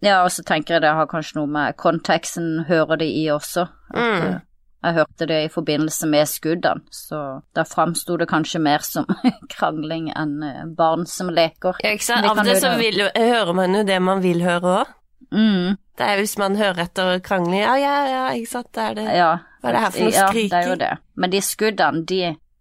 Ja, 0.05 0.19
og 0.23 0.29
så 0.31 0.43
tenker 0.45 0.75
jeg 0.77 0.81
det 0.83 0.91
har 0.93 1.07
kanskje 1.09 1.39
noe 1.39 1.47
med 1.49 1.77
konteksten 1.81 2.65
hører 2.67 2.99
det 3.01 3.07
i 3.09 3.25
også. 3.33 3.63
At, 3.93 3.95
Mm. 3.97 4.27
eh, 4.33 4.39
Jeg 4.83 4.93
hørte 4.93 5.25
det 5.27 5.37
i 5.45 5.47
forbindelse 5.49 6.07
med 6.07 6.27
skuddene, 6.29 6.81
så 6.93 7.41
da 7.55 7.63
framsto 7.65 8.15
det 8.17 8.27
kanskje 8.29 8.59
mer 8.61 8.79
som 8.85 9.05
krangling 9.49 10.11
enn 10.15 10.43
eh, 10.43 10.65
barn 10.77 11.05
som 11.09 11.29
leker. 11.33 11.75
Ja, 11.83 11.95
ikke 11.97 12.03
sant? 12.05 12.25
Av 12.29 12.45
jo 12.45 12.53
så 12.61 12.75
vil, 12.77 13.01
hører 13.15 13.53
man 13.57 13.73
jo 13.73 13.81
det 13.83 13.97
man 14.01 14.21
vil 14.21 14.43
høre 14.45 14.75
òg. 14.83 14.93
Mm, 15.33 15.77
Det 15.97 16.05
er 16.05 16.17
hvis 16.21 16.37
man 16.37 16.55
hører 16.55 16.83
etter 16.85 17.19
krangling, 17.25 17.63
ja, 17.65 17.73
ja, 17.81 17.95
ja, 18.07 18.21
ikke 18.37 18.47
sant, 18.51 18.69
det 18.77 18.83
er 18.83 18.93
det. 18.99 19.07
ja. 19.17 19.31
Hva 19.63 19.69
er 19.69 19.73
det 19.73 19.81
her 19.81 19.89
for 19.91 19.99
noe 20.05 20.13
ja, 20.13 20.27
skriking? 20.29 20.49
det 20.53 20.57
er 20.61 20.69
jo 20.69 20.75
det. 20.75 20.91
Men 21.15 21.29
de 21.33 21.41
skuddene, 21.41 22.05
de, 22.05 22.19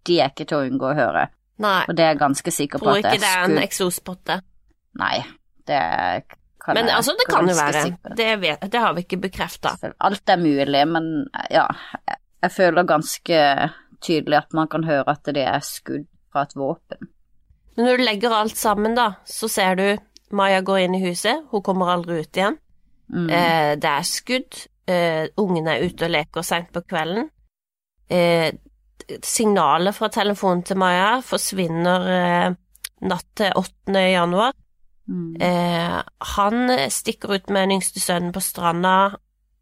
de 0.09 0.19
er 0.19 0.31
ikke 0.33 0.47
til 0.49 0.57
å 0.57 0.65
unngå 0.71 0.89
å 0.89 0.95
høre, 0.97 1.27
Nei, 1.59 1.85
og 1.87 1.95
det 1.95 2.03
er 2.03 2.09
jeg 2.15 2.19
ganske 2.19 2.51
sikker 2.51 2.79
på 2.81 2.85
tror 2.89 2.97
at 2.97 3.03
det 3.05 3.13
er 3.13 3.17
skudd. 3.17 3.21
Tror 3.21 3.21
ikke 3.21 3.21
det 3.21 3.37
er 3.37 3.45
er 3.45 3.57
en 3.61 3.63
eksospotte. 3.69 4.41
Nei, 4.97 5.25
det 5.69 5.77
kan 6.67 6.77
Men 6.77 6.89
jeg 6.91 6.99
altså, 6.99 7.15
det 7.17 7.27
kan 7.31 7.47
jo 7.49 7.55
være. 7.57 8.15
Det, 8.19 8.29
vet, 8.43 8.65
det 8.71 8.83
har 8.83 8.93
vi 8.97 9.03
ikke 9.05 9.19
bekrefta. 9.23 9.73
Alt 10.03 10.29
er 10.33 10.41
mulig, 10.41 10.83
men 10.91 11.07
ja, 11.53 11.65
jeg- 12.07 12.51
føler 12.53 12.85
ganske 12.87 13.39
tydelig 14.03 14.37
at 14.37 14.53
man 14.53 14.67
kan 14.71 14.83
høre 14.87 15.15
at 15.15 15.23
det 15.35 15.43
er 15.47 15.63
skudd 15.65 16.05
fra 16.31 16.43
et 16.45 16.53
våpen. 16.55 17.09
Men 17.75 17.85
når 17.85 17.97
du 17.97 18.03
legger 18.03 18.35
alt 18.35 18.57
sammen, 18.57 18.95
da, 18.95 19.07
så 19.25 19.49
ser 19.49 19.75
du 19.79 19.87
Maya 20.31 20.61
går 20.61 20.79
inn 20.85 20.95
i 20.95 21.01
huset, 21.07 21.45
hun 21.51 21.63
kommer 21.63 21.91
aldri 21.93 22.19
ut 22.21 22.37
igjen. 22.37 22.57
Mm. 23.09 23.29
Eh, 23.31 23.73
det 23.79 23.89
er 23.89 24.03
skudd, 24.07 24.61
eh, 24.87 25.27
ungene 25.39 25.77
er 25.77 25.85
ute 25.87 26.05
og 26.05 26.11
leker 26.11 26.43
seint 26.43 26.71
på 26.75 26.83
kvelden. 26.83 27.29
Eh, 28.09 28.51
signalet 29.23 29.95
fra 29.95 30.09
telefonen 30.11 30.63
til 30.67 30.79
Maya 30.79 31.21
forsvinner 31.23 32.07
eh, 32.11 32.55
natt 33.07 33.27
til 33.39 33.51
8. 33.55 34.03
januar. 34.11 34.53
Mm. 35.07 35.35
Eh, 35.41 36.01
han 36.35 36.73
stikker 36.91 37.35
ut 37.35 37.49
med 37.49 37.67
den 37.67 37.77
yngste 37.77 37.99
sønnen 38.03 38.33
på 38.35 38.43
stranda 38.43 39.17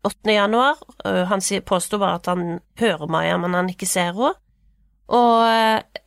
8. 0.06 0.32
januar. 0.32 0.82
Eh, 1.06 1.24
han 1.30 1.42
påsto 1.66 1.98
bare 1.98 2.16
at 2.16 2.26
han 2.26 2.60
hører 2.80 3.08
Maya, 3.08 3.38
men 3.38 3.54
han 3.54 3.70
ikke 3.70 3.90
ser 3.90 4.14
henne. 4.14 4.34
Og 5.08 5.46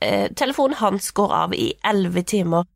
eh, 0.02 0.26
telefonen 0.34 0.78
hans 0.80 1.12
går 1.14 1.34
av 1.34 1.54
i 1.54 1.72
elleve 1.86 2.22
timer 2.22 2.66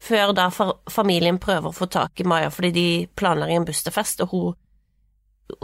før 0.00 0.32
da 0.32 0.46
familien 0.88 1.38
prøver 1.38 1.68
å 1.68 1.76
få 1.76 1.84
tak 1.92 2.22
i 2.22 2.24
Maya 2.24 2.48
fordi 2.48 2.70
de 2.72 2.84
planlegger 3.20 3.60
en 3.60 3.66
bursdagsfest, 3.68 4.22
og 4.24 4.32
hun, 4.32 4.54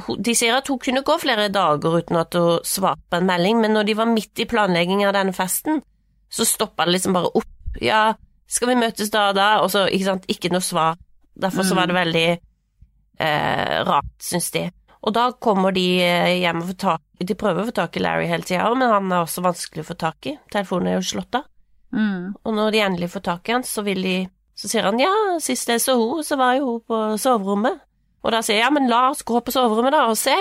hun 0.05 0.21
De 0.21 0.35
sier 0.37 0.59
at 0.59 0.69
hun 0.69 0.81
kunne 0.83 1.05
gå 1.07 1.17
flere 1.23 1.49
dager 1.49 1.97
uten 2.03 2.21
at 2.21 2.37
hun 2.37 2.61
svarte 2.67 3.07
på 3.09 3.21
en 3.21 3.29
melding, 3.31 3.63
men 3.63 3.73
når 3.73 3.89
de 3.89 3.97
var 3.97 4.13
midt 4.13 4.45
i 4.45 4.49
planleggingen 4.51 5.09
av 5.09 5.17
denne 5.17 5.33
festen, 5.33 5.81
så 6.29 6.45
stoppa 6.45 6.85
det 6.85 6.99
liksom 6.99 7.17
bare 7.17 7.33
opp. 7.39 7.53
Ja, 7.81 8.17
skal 8.47 8.71
vi 8.71 8.79
møtes 8.79 9.11
da 9.11 9.29
og 9.31 9.39
da? 9.39 9.49
Og 9.65 9.71
så, 9.73 9.87
ikke 9.91 10.09
sant, 10.11 10.27
ikke 10.31 10.53
noe 10.55 10.65
svar. 10.65 10.99
Derfor 11.37 11.67
så 11.67 11.77
var 11.77 11.91
det 11.91 11.97
veldig 11.97 12.29
eh, 12.33 13.77
rart, 13.85 14.13
syns 14.23 14.49
de. 14.55 14.69
Og 15.07 15.15
da 15.15 15.29
kommer 15.43 15.75
de 15.77 15.85
eh, 16.03 16.39
hjem 16.41 16.63
og 16.63 16.71
får 16.71 16.79
tak 16.83 17.27
De 17.29 17.37
prøver 17.39 17.63
å 17.63 17.69
få 17.69 17.75
tak 17.77 17.97
i 17.97 18.03
Larry 18.03 18.27
hele 18.31 18.47
tida, 18.47 18.71
men 18.75 18.91
han 18.91 19.13
er 19.13 19.23
også 19.23 19.45
vanskelig 19.45 19.85
å 19.85 19.91
få 19.91 19.99
tak 20.01 20.31
i. 20.31 20.37
Telefonen 20.53 20.93
er 20.93 20.99
jo 20.99 21.11
slått 21.11 21.39
av. 21.39 21.47
Mm. 21.95 22.35
Og 22.43 22.57
når 22.57 22.75
de 22.75 22.83
endelig 22.85 23.11
får 23.13 23.25
tak 23.29 23.49
i 23.49 23.55
han, 23.57 23.65
så 23.65 23.85
vil 23.87 24.03
de 24.05 24.17
Så 24.57 24.71
sier 24.73 24.87
han 24.89 24.97
ja, 24.97 25.13
sist 25.45 25.69
jeg 25.69 25.83
så 25.85 25.93
henne, 26.01 26.23
så 26.25 26.37
var 26.41 26.55
jo 26.57 26.71
hun 26.71 26.85
på 26.89 26.99
soverommet. 27.21 27.83
Og 28.25 28.33
da 28.33 28.39
sier 28.41 28.57
jeg 28.57 28.65
ja, 28.65 28.71
men 28.73 28.89
la 28.89 29.11
oss 29.11 29.21
gå 29.21 29.43
på 29.45 29.53
soverommet 29.53 29.93
da 29.93 30.07
og 30.09 30.17
se. 30.17 30.33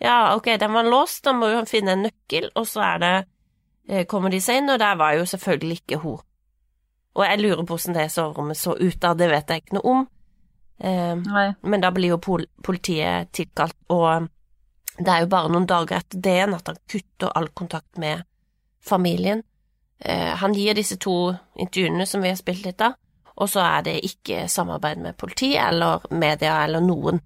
Ja, 0.00 0.34
ok, 0.36 0.58
den 0.60 0.74
var 0.76 0.84
låst, 0.84 1.22
da 1.24 1.32
må 1.32 1.48
jo 1.48 1.56
han 1.56 1.68
finne 1.68 1.94
en 1.96 2.04
nøkkel, 2.04 2.50
og 2.52 2.68
så 2.68 2.82
er 2.84 3.00
det 3.00 3.14
eh, 3.88 4.04
Kommer 4.04 4.28
de 4.28 4.42
seg 4.44 4.60
inn, 4.60 4.68
og 4.68 4.76
der 4.80 4.98
var 5.00 5.16
jo 5.16 5.24
selvfølgelig 5.24 5.78
ikke 5.80 6.02
hun. 6.04 6.20
Og 7.20 7.26
jeg 7.26 7.42
lurer 7.42 7.62
på 7.66 7.76
hvordan 7.76 7.98
det 7.98 8.08
soverommet 8.14 8.56
så 8.56 8.72
ut 8.80 8.96
da, 9.02 9.12
det 9.14 9.28
vet 9.28 9.52
jeg 9.52 9.62
ikke 9.62 9.76
noe 9.76 9.92
om. 9.92 10.06
Eh, 10.80 11.52
men 11.60 11.84
da 11.84 11.90
blir 11.92 12.14
jo 12.14 12.22
pol 12.24 12.46
politiet 12.64 13.28
tilkalt, 13.36 13.76
og 13.92 14.30
det 14.96 15.12
er 15.12 15.24
jo 15.24 15.30
bare 15.32 15.52
noen 15.52 15.68
dager 15.68 16.00
etter 16.00 16.22
det 16.24 16.36
igjen 16.38 16.56
at 16.56 16.72
han 16.72 16.80
kutter 16.88 17.36
all 17.36 17.50
kontakt 17.52 18.00
med 18.00 18.24
familien. 18.80 19.44
Eh, 20.00 20.32
han 20.40 20.56
gir 20.56 20.76
disse 20.76 20.96
to 20.96 21.34
intervjuene 21.60 22.08
som 22.08 22.24
vi 22.24 22.32
har 22.32 22.40
spilt 22.40 22.64
litt 22.64 22.80
av, 22.84 22.96
og 23.36 23.52
så 23.52 23.64
er 23.66 23.84
det 23.84 23.98
ikke 24.08 24.46
samarbeid 24.48 25.04
med 25.04 25.18
politi 25.20 25.52
eller 25.60 26.08
media 26.10 26.62
eller 26.64 26.80
noen. 26.84 27.20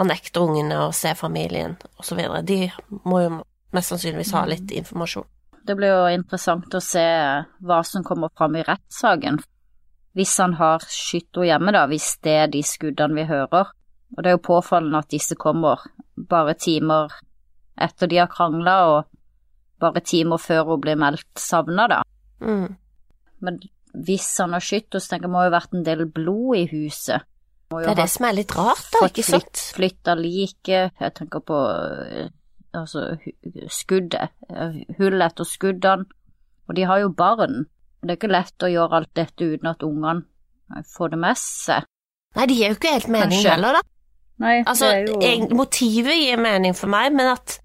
Han 0.00 0.08
nekter 0.08 0.48
ungene 0.48 0.86
å 0.86 0.92
se 0.94 1.12
familien, 1.18 1.76
videre. 2.10 2.40
De 2.46 2.70
må 3.04 3.20
jo 3.24 3.40
mest 3.76 3.92
sannsynligvis 3.92 4.32
ha 4.36 4.46
litt 4.48 4.72
informasjon. 4.72 5.26
Det 5.68 5.74
blir 5.76 5.92
jo 5.92 6.04
interessant 6.08 6.72
å 6.72 6.80
se 6.80 7.04
hva 7.68 7.82
som 7.84 8.04
kommer 8.06 8.32
fram 8.32 8.54
i 8.56 8.64
rettssaken. 8.64 9.36
Hvis 10.16 10.32
han 10.40 10.54
har 10.56 10.80
skutt 10.88 11.36
henne 11.36 11.50
hjemme, 11.50 11.74
da, 11.76 11.82
hvis 11.90 12.14
det 12.24 12.36
er 12.44 12.48
de 12.54 12.62
skuddene 12.64 13.18
vi 13.18 13.26
hører. 13.28 13.74
Og 14.16 14.22
det 14.24 14.30
er 14.30 14.38
jo 14.38 14.46
påfallende 14.48 15.02
at 15.04 15.12
disse 15.12 15.36
kommer 15.36 15.84
bare 16.16 16.56
timer 16.56 17.12
etter 17.76 18.08
de 18.08 18.22
har 18.22 18.30
krangla, 18.32 18.78
og 18.88 19.82
bare 19.82 20.00
timer 20.00 20.40
før 20.40 20.72
hun 20.72 20.80
blir 20.86 20.96
meldt 20.98 21.28
savna, 21.38 21.84
da. 21.92 22.00
Mm. 22.40 22.72
Men 23.44 23.60
hvis 23.92 24.30
han 24.40 24.56
har 24.56 24.64
skutt 24.64 24.96
så 24.96 25.12
tenker 25.12 25.28
jeg 25.28 25.34
må 25.34 25.44
jo 25.44 25.50
ha 25.50 25.58
vært 25.58 25.76
en 25.76 25.84
del 25.86 26.06
blod 26.08 26.56
i 26.58 26.64
huset. 26.72 27.28
Det 27.68 27.92
er 27.92 28.00
det 28.00 28.08
som 28.08 28.24
er 28.24 28.38
litt 28.40 28.56
rart, 28.56 28.88
da, 28.94 29.04
ikke 29.10 29.26
sant? 29.26 29.62
flytta 29.76 30.16
liket. 30.16 30.96
Jeg 30.96 31.14
tenker 31.20 31.44
på 31.44 31.60
eh, 32.08 32.32
altså 32.80 33.18
skuddet, 33.72 34.32
hullet 34.48 34.96
hull 34.98 35.24
etter 35.24 35.48
skuddene. 35.48 36.08
Og 36.68 36.76
de 36.76 36.84
har 36.84 37.00
jo 37.00 37.12
barn. 37.16 37.62
Det 38.02 38.12
er 38.12 38.18
ikke 38.18 38.30
lett 38.30 38.64
å 38.66 38.70
gjøre 38.70 39.00
alt 39.00 39.14
dette 39.16 39.46
uten 39.46 39.70
at 39.70 39.84
ungene 39.86 40.82
får 40.96 41.14
det 41.14 41.20
med 41.22 41.40
seg. 41.40 41.86
Nei, 42.36 42.44
det 42.46 42.58
gir 42.58 42.74
jo 42.74 42.76
ikke 42.76 42.92
helt 42.92 43.08
mening 43.08 43.38
Kanskje. 43.38 43.54
heller, 43.54 43.78
da. 43.78 43.94
Nei, 44.38 44.56
Altså, 44.68 44.90
jo 45.02 45.56
motivet 45.58 46.20
gir 46.20 46.38
mening 46.38 46.76
for 46.76 46.92
meg, 46.92 47.10
men 47.16 47.32
at 47.32 47.56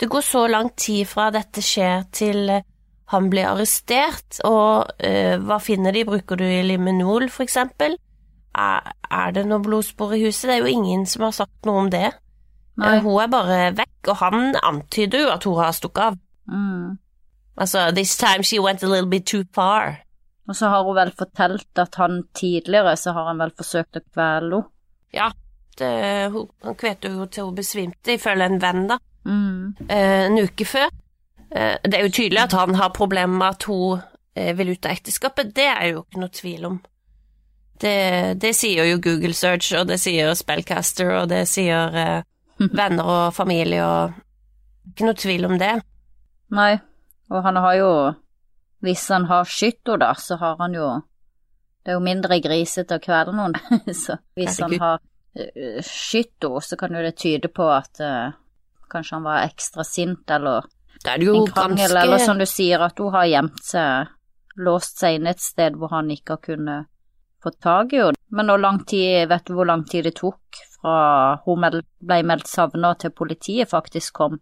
det 0.00 0.10
går 0.10 0.24
så 0.26 0.46
lang 0.50 0.72
tid 0.76 1.06
fra 1.08 1.30
dette 1.32 1.62
skjer 1.64 2.02
til 2.12 2.50
eh, 2.50 2.64
han 3.12 3.28
blir 3.30 3.46
arrestert, 3.46 4.40
og 4.48 4.90
eh, 4.98 5.36
hva 5.38 5.60
finner 5.62 5.94
de, 5.94 6.02
bruker 6.08 6.40
du 6.40 6.44
liminol 6.44 7.28
for 7.32 7.44
eksempel? 7.44 7.96
Er, 8.58 8.92
er 9.10 9.34
det 9.36 9.44
noe 9.46 9.62
blodspor 9.62 10.14
i 10.16 10.22
huset? 10.24 10.48
Det 10.48 10.56
er 10.56 10.64
jo 10.64 10.72
ingen 10.72 11.06
som 11.06 11.26
har 11.28 11.34
sagt 11.36 11.68
noe 11.68 11.84
om 11.84 11.90
det. 11.92 12.10
Nei. 12.76 12.96
Eh, 12.96 13.02
hun 13.02 13.20
er 13.22 13.30
bare 13.30 13.58
vekk, 13.78 14.10
og 14.10 14.16
han 14.22 14.56
antyder 14.62 15.26
jo 15.26 15.32
at 15.34 15.44
hun 15.48 15.58
har 15.62 15.72
stukket 15.76 16.10
av. 16.10 16.20
mm. 16.50 16.98
Altså, 17.56 17.92
this 17.94 18.16
time 18.16 18.42
she 18.42 18.58
went 18.58 18.82
a 18.82 18.88
little 18.88 19.06
bit 19.06 19.26
too 19.26 19.44
far. 19.54 20.00
Og 20.48 20.56
så 20.56 20.68
har 20.68 20.82
hun 20.84 20.96
vel 20.96 21.12
fortalt 21.18 21.78
at 21.78 21.94
han 21.94 22.24
tidligere 22.34 22.96
så 22.96 23.12
har 23.14 23.28
han 23.30 23.38
vel 23.38 23.52
forsøkt 23.56 23.96
å 23.96 24.02
kvele 24.02 24.58
henne. 24.58 24.70
Ja, 25.14 25.28
det, 25.78 25.90
hun, 26.34 26.48
han 26.64 26.74
kvelte 26.74 27.12
jo 27.14 27.26
til 27.30 27.46
hun 27.46 27.54
besvimte, 27.54 28.16
ifølge 28.18 28.48
en 28.50 28.58
venn, 28.62 28.88
da. 28.90 28.98
Mm. 29.24 29.86
eh, 29.88 30.24
en 30.26 30.38
uke 30.42 30.66
før. 30.66 30.90
Eh, 31.54 31.78
det 31.84 31.94
er 31.94 32.08
jo 32.08 32.12
tydelig 32.18 32.42
at 32.42 32.58
han 32.58 32.74
har 32.74 32.90
problemer 32.90 33.38
med 33.38 33.46
at 33.54 33.68
hun 33.70 34.02
eh, 34.34 34.50
vil 34.58 34.74
ut 34.74 34.86
av 34.86 34.96
ekteskapet, 34.98 35.54
det 35.54 35.70
er 35.70 35.86
jo 35.92 36.02
ikke 36.02 36.20
noe 36.24 36.34
tvil 36.34 36.68
om. 36.72 36.80
Det, 37.80 37.96
det 38.42 38.52
sier 38.58 38.90
jo 38.90 39.00
Google 39.02 39.34
Search, 39.34 39.70
og 39.78 39.86
det 39.88 40.00
sier 40.02 40.34
Spellcaster, 40.34 41.14
og 41.20 41.30
det 41.30 41.44
sier 41.50 41.94
eh, 42.02 42.20
venner 42.58 43.04
og 43.04 43.34
familie, 43.34 43.84
og 43.84 44.92
ikke 44.92 45.08
noe 45.08 45.18
tvil 45.18 45.48
om 45.48 45.56
det. 45.60 45.72
Nei, 46.54 46.74
og 47.32 47.42
han 47.46 47.56
har 47.56 47.80
jo 47.80 47.90
Hvis 48.84 49.08
han 49.08 49.24
har 49.30 49.48
skutt 49.48 49.88
henne, 49.88 50.04
da, 50.04 50.12
så 50.14 50.36
har 50.36 50.58
han 50.60 50.74
jo 50.76 50.88
Det 51.82 51.92
er 51.92 51.96
jo 51.96 52.04
mindre 52.04 52.36
grisete 52.44 52.98
å 52.98 53.02
kvele 53.02 53.32
noen, 53.32 53.56
så 54.04 54.18
hvis 54.36 54.60
han 54.60 54.76
har 54.80 55.00
uh, 55.00 55.80
henne, 55.80 56.60
så 56.60 56.76
kan 56.80 56.94
jo 56.94 57.04
det 57.04 57.16
tyde 57.16 57.48
på 57.48 57.68
at 57.72 58.00
uh, 58.04 58.36
kanskje 58.92 59.16
han 59.16 59.26
var 59.26 59.48
ekstra 59.48 59.84
sint, 59.84 60.28
eller 60.30 60.68
det 61.04 61.12
er 61.12 61.20
det 61.20 61.26
jo 61.26 61.34
en 61.42 61.50
krangel, 61.50 61.80
ganske 61.80 62.02
eller 62.02 62.22
som 62.22 62.38
du 62.40 62.46
sier, 62.48 62.80
at 62.80 63.00
hun 63.00 63.12
har 63.12 63.26
gjemt 63.28 63.64
seg, 63.66 64.12
låst 64.56 65.02
seg 65.02 65.18
inne 65.18 65.34
et 65.34 65.42
sted 65.42 65.76
hvor 65.76 65.92
han 65.92 66.08
ikke 66.14 66.36
har 66.36 66.44
kunnet 66.44 66.88
få 67.44 67.52
tak 67.60 67.92
i 67.92 68.00
henne. 68.00 68.20
Men 68.34 68.48
hvor 68.48 68.62
lang 68.62 68.80
tid, 68.88 69.26
vet 69.28 69.44
du 69.44 69.52
hvor 69.58 69.68
lang 69.68 69.84
tid 69.88 70.08
det 70.08 70.14
tok 70.16 70.62
fra 70.84 71.40
hun 71.46 71.64
ble 71.64 72.18
meldt 72.28 72.50
savna 72.50 72.92
til 73.00 73.14
politiet 73.16 73.70
faktisk 73.70 74.20
kom 74.20 74.36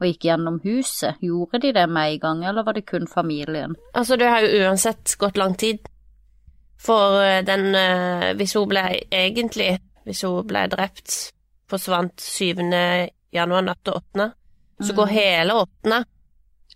og 0.00 0.06
gikk 0.08 0.26
gjennom 0.30 0.60
huset? 0.64 1.20
Gjorde 1.20 1.60
de 1.60 1.72
det 1.76 1.86
med 1.88 2.14
en 2.14 2.20
gang, 2.20 2.44
eller 2.48 2.64
var 2.64 2.76
det 2.76 2.86
kun 2.88 3.06
familien? 3.08 3.76
Altså, 3.94 4.16
det 4.16 4.28
har 4.32 4.44
jo 4.44 4.62
uansett 4.64 5.16
gått 5.20 5.36
lang 5.36 5.54
tid. 5.60 5.88
For 6.80 7.20
eh, 7.20 7.42
den 7.44 7.74
eh, 7.76 8.30
Hvis 8.36 8.54
hun 8.56 8.68
ble 8.70 8.80
egentlig 9.12 9.74
Hvis 10.08 10.22
hun 10.24 10.46
ble 10.48 10.64
drept, 10.72 11.34
forsvant 11.68 12.20
7. 12.24 12.56
januar 13.32 13.66
natt 13.66 13.84
til 13.84 13.98
8., 14.00 14.30
så 14.80 14.94
går 14.96 15.12
hele 15.12 15.54
8., 15.60 15.98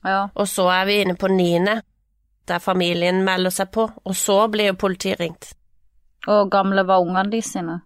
Ja, 0.05 0.29
og 0.35 0.49
så 0.49 0.69
er 0.69 0.85
vi 0.85 0.99
inne 1.01 1.17
på 1.17 1.31
9., 1.33 1.81
der 2.45 2.61
familien 2.61 3.23
melder 3.25 3.51
seg 3.51 3.71
på, 3.73 3.89
og 4.05 4.15
så 4.15 4.37
blir 4.53 4.75
jo 4.75 4.77
politiet 4.77 5.21
ringt. 5.21 5.55
og 6.29 6.51
gamle 6.53 6.85
var 6.85 7.01
ungene 7.01 7.31
de 7.33 7.41
sine? 7.43 7.81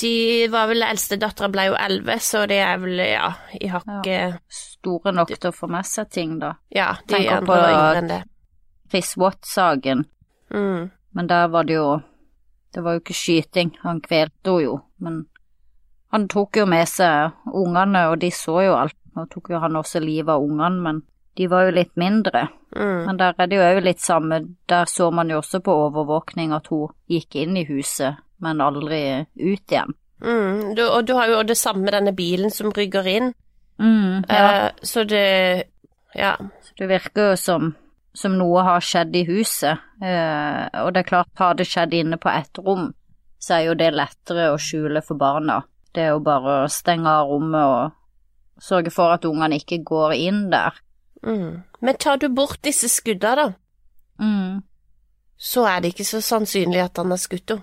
De 0.00 0.48
var 0.50 0.66
vel 0.66 0.82
Eldste 0.82 1.16
dattera 1.22 1.48
ble 1.52 1.68
jo 1.68 1.74
11, 1.78 2.16
så 2.20 2.46
de 2.50 2.54
er 2.58 2.78
vel, 2.82 2.98
ja, 2.98 3.28
i 3.60 3.68
hakket 3.70 4.40
Store 4.50 5.12
nok 5.14 5.28
til 5.36 5.50
å 5.50 5.54
få 5.54 5.68
med 5.70 5.86
seg 5.86 6.10
ting, 6.10 6.38
da. 6.40 6.54
Ja, 6.74 6.94
de 7.06 7.14
Tenker 7.14 7.36
andre 7.36 7.46
på- 7.46 7.54
var 7.60 7.70
yngre 7.70 7.98
enn 8.02 8.08
det. 8.08 8.22
Chris 8.90 9.14
Watt-saken, 9.16 10.04
Mm. 10.50 10.90
men 11.14 11.26
der 11.26 11.48
var 11.48 11.64
det 11.64 11.74
jo 11.74 12.02
Det 12.74 12.82
var 12.82 12.94
jo 12.94 13.00
ikke 13.00 13.14
skyting, 13.14 13.70
han 13.82 14.00
kvelte 14.00 14.50
henne 14.50 14.62
jo, 14.64 14.80
men 14.98 15.26
han 16.12 16.26
tok 16.28 16.56
jo 16.56 16.66
med 16.66 16.88
seg 16.88 17.32
ungene, 17.54 18.10
og 18.10 18.18
de 18.18 18.30
så 18.30 18.64
jo 18.66 18.74
alt. 18.74 18.96
Nå 19.16 19.28
tok 19.30 19.48
jo 19.50 19.60
han 19.60 19.72
også 19.76 20.00
livet 20.02 20.28
av 20.28 20.42
ungene, 20.42 20.82
men 20.82 21.02
de 21.36 21.46
var 21.46 21.66
jo 21.66 21.70
litt 21.70 21.94
mindre. 21.96 22.48
Mm. 22.74 23.06
Men 23.06 23.16
der 23.16 23.32
er 23.38 23.46
det 23.46 23.56
jo 23.58 23.62
òg 23.62 23.82
litt 23.84 24.00
samme, 24.00 24.56
der 24.66 24.84
så 24.86 25.12
man 25.12 25.28
jo 25.28 25.38
også 25.40 25.60
på 25.62 25.70
overvåkning 25.70 26.52
at 26.52 26.66
hun 26.66 26.88
gikk 27.08 27.36
inn 27.36 27.56
i 27.56 27.64
huset, 27.64 28.16
men 28.44 28.60
aldri 28.64 29.00
ut 29.40 29.72
igjen. 29.72 29.94
Mm. 30.24 30.74
Du, 30.78 30.82
og 30.86 31.04
du 31.08 31.14
har 31.18 31.28
jo 31.32 31.42
det 31.44 31.56
samme 31.60 31.84
med 31.84 31.92
denne 31.96 32.12
bilen 32.16 32.52
som 32.54 32.72
rygger 32.76 33.08
inn, 33.16 33.32
Mm, 33.82 34.22
ja. 34.30 34.66
eh, 34.68 34.70
så 34.86 35.02
det 35.04 35.64
Ja. 36.14 36.36
Så 36.62 36.76
det 36.78 36.86
virker 36.92 37.30
jo 37.32 37.36
som, 37.36 37.72
som 38.14 38.36
noe 38.38 38.62
har 38.62 38.80
skjedd 38.86 39.16
i 39.18 39.24
huset, 39.26 39.80
eh, 40.00 40.68
og 40.84 40.92
det 40.94 41.00
er 41.02 41.08
klart, 41.08 41.32
har 41.40 41.54
det 41.58 41.66
skjedd 41.66 41.92
inne 41.98 42.16
på 42.22 42.30
ett 42.30 42.58
rom, 42.62 42.92
så 43.42 43.56
er 43.58 43.64
jo 43.66 43.74
det 43.74 43.90
lettere 43.98 44.52
å 44.52 44.60
skjule 44.62 45.02
for 45.02 45.18
barna. 45.18 45.64
Det 45.92 46.04
er 46.04 46.12
jo 46.14 46.20
bare 46.22 46.54
å 46.64 46.70
stenge 46.70 47.10
av 47.10 47.26
rommet 47.32 47.66
og 47.66 48.62
sørge 48.62 48.92
for 48.94 49.10
at 49.16 49.26
ungene 49.26 49.58
ikke 49.58 49.82
går 49.84 50.14
inn 50.22 50.44
der. 50.54 50.78
Mm. 51.26 51.64
Men 51.82 51.96
tar 51.98 52.16
du 52.22 52.28
bort 52.28 52.62
disse 52.62 52.88
skudda, 52.88 53.34
da, 53.34 53.48
Mm. 54.20 54.62
så 55.36 55.66
er 55.66 55.80
det 55.80 55.94
ikke 55.96 56.06
så 56.06 56.22
sannsynlig 56.22 56.78
at 56.84 56.96
han 57.02 57.10
har 57.10 57.18
skutt 57.18 57.50
henne. 57.50 57.62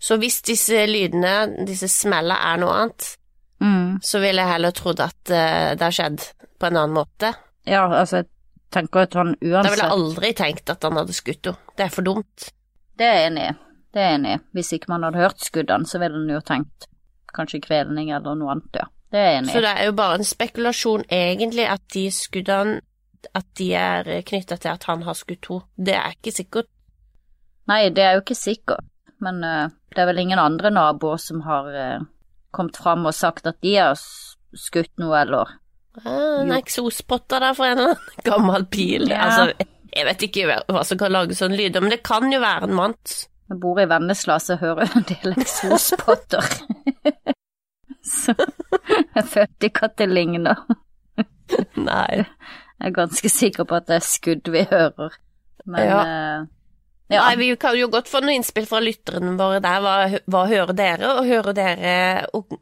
Så 0.00 0.16
hvis 0.20 0.40
disse 0.48 0.86
lydene, 0.88 1.64
disse 1.68 1.88
smellene, 1.92 2.38
er 2.52 2.60
noe 2.62 2.76
annet, 2.82 3.16
Mm. 3.60 3.98
så 4.00 4.22
ville 4.22 4.40
jeg 4.40 4.48
heller 4.54 4.70
trodd 4.72 5.00
at 5.04 5.30
eh, 5.36 5.74
det 5.76 5.84
har 5.84 5.92
skjedd 5.92 6.22
på 6.58 6.66
en 6.70 6.76
annen 6.80 6.94
måte. 6.96 7.34
Ja, 7.68 7.82
altså, 7.92 8.22
jeg 8.22 8.30
tenker 8.72 9.02
at 9.04 9.16
han 9.18 9.34
uansett 9.36 9.66
Da 9.66 9.70
ville 9.74 9.84
jeg 9.84 9.96
aldri 9.98 10.30
tenkt 10.38 10.70
at 10.72 10.86
han 10.88 10.96
hadde 10.96 11.12
skutt 11.12 11.44
henne. 11.50 11.74
Det 11.76 11.84
er 11.84 11.92
for 11.92 12.06
dumt. 12.06 12.46
Det 12.96 13.04
er 13.04 13.18
jeg 13.18 13.26
enig 13.34 13.44
i. 13.50 13.52
Det 13.92 14.00
er 14.00 14.08
jeg 14.08 14.18
enig 14.22 14.32
i. 14.32 14.40
Hvis 14.56 14.72
ikke 14.78 14.88
man 14.94 15.04
hadde 15.04 15.20
hørt 15.20 15.44
skuddene, 15.44 15.84
så 15.90 16.00
ville 16.00 16.22
en 16.22 16.32
jo 16.32 16.40
tenkt 16.40 16.88
kanskje 17.36 17.60
kvelning 17.66 18.08
eller 18.16 18.34
noe 18.40 18.54
annet, 18.56 18.80
ja. 18.80 18.88
Det 19.12 19.18
er 19.20 19.28
jeg 19.28 19.42
enig 19.42 19.52
Så 19.52 19.60
det 19.66 19.74
er 19.76 19.84
jo 19.90 19.92
bare 20.00 20.14
en 20.22 20.24
spekulasjon, 20.32 21.04
egentlig, 21.10 21.68
at 21.68 21.84
de 21.92 22.06
skuddene 22.14 22.80
at 23.36 23.44
de 23.60 23.66
er 23.76 24.08
knytta 24.24 24.56
til 24.56 24.72
at 24.72 24.84
han 24.88 25.02
har 25.04 25.18
skutt 25.20 25.50
henne. 25.50 25.66
Det 25.76 25.94
er 26.00 26.16
ikke 26.16 26.32
sikkert. 26.32 26.70
Nei, 27.68 27.82
det 27.92 28.02
er 28.08 28.16
jo 28.16 28.22
ikke 28.24 28.38
sikkert, 28.40 28.86
men 29.20 29.42
uh, 29.44 29.68
det 29.94 30.02
er 30.02 30.06
vel 30.10 30.18
ingen 30.22 30.38
andre 30.42 30.70
naboer 30.74 31.18
som 31.20 31.40
har 31.46 31.68
uh, 31.70 32.04
kommet 32.56 32.76
fram 32.80 33.04
og 33.06 33.14
sagt 33.14 33.46
at 33.46 33.60
de 33.62 33.74
har 33.76 33.98
skutt 34.56 34.92
noe, 34.98 35.16
eller 35.22 35.56
Ah, 36.06 36.38
en 36.44 36.52
eksospotter 36.54 37.42
der 37.42 37.54
for 37.58 37.66
en 37.66 37.78
eller 37.80 37.96
annen 37.96 38.22
gammel 38.30 38.64
bil. 38.70 39.08
Ja. 39.10 39.24
Altså, 39.26 39.66
jeg 39.90 40.06
vet 40.06 40.22
ikke 40.28 40.44
hva- 40.46 40.84
som 40.86 40.98
kan 41.00 41.10
lage 41.12 41.34
sånn 41.34 41.56
lyd, 41.58 41.74
men 41.82 41.90
det 41.90 41.98
kan 42.06 42.28
jo 42.32 42.38
være 42.40 42.68
en 42.68 42.76
mant. 42.78 43.14
Jeg 43.50 43.58
bor 43.60 43.80
i 43.82 43.88
Vennesla, 43.90 44.36
så 44.38 44.54
jeg 44.54 44.60
hører 44.62 44.86
en 44.94 45.06
del 45.08 45.34
eksospotter. 45.42 46.46
så 48.14 48.34
jeg 48.38 49.24
følte 49.32 49.66
ikke 49.68 49.88
at 49.90 49.96
det 49.98 50.08
ligner. 50.14 50.62
Nei. 51.76 52.22
Jeg 52.22 52.86
er 52.88 52.94
ganske 52.96 53.28
sikker 53.34 53.66
på 53.68 53.76
at 53.80 53.88
det 53.90 53.98
er 53.98 54.06
skudd 54.06 54.48
vi 54.54 54.62
hører. 54.70 55.18
Men 55.66 55.88
Ja. 55.90 55.98
eh, 56.06 56.46
ja. 57.10 57.24
Nei, 57.24 57.36
vi 57.40 57.48
kan 57.58 57.74
jo 57.78 57.88
godt 57.90 58.08
få 58.08 58.20
noen 58.22 58.38
innspill 58.38 58.68
fra 58.70 58.78
lytterne 58.82 59.34
våre 59.38 59.58
der. 59.64 59.82
Hva, 59.82 59.94
hva 60.30 60.44
hører 60.46 60.76
dere? 60.78 61.12
Og 61.18 61.26
hører 61.26 61.56
dere 61.56 61.94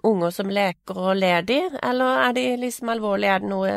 unger 0.09 0.33
som 0.33 0.49
leker 0.53 1.01
og 1.03 1.19
ler 1.21 1.45
de, 1.45 1.61
eller 1.85 2.25
er 2.25 2.37
de 2.39 2.45
liksom 2.65 2.93
alvorlige? 2.95 3.35
Er 3.37 3.45
det 3.45 3.51
noe 3.53 3.75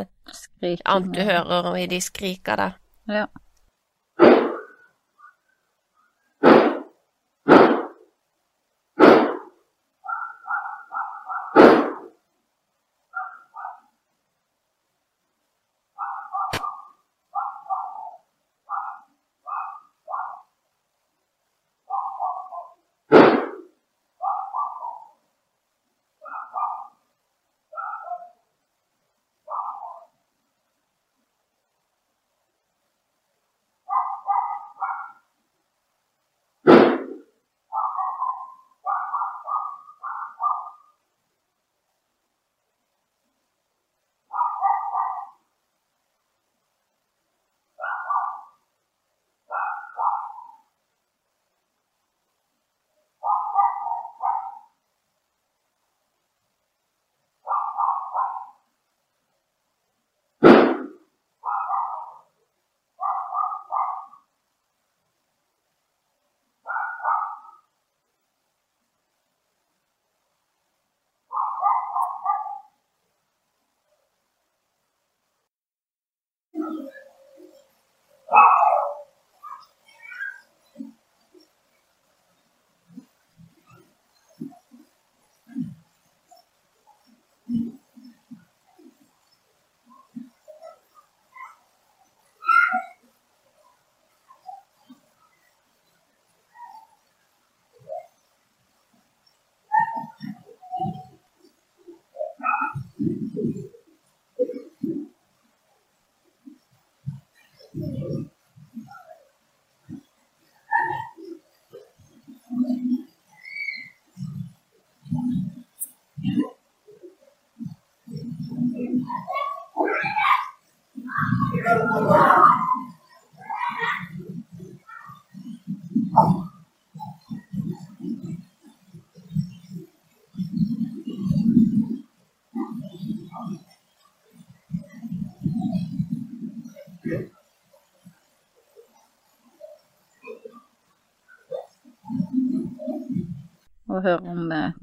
annet 0.86 1.12
du 1.18 1.22
hører 1.28 1.72
i 1.82 1.88
de 1.92 2.00
skrika 2.04 2.56
da? 2.60 2.70
Ja. 3.12 3.28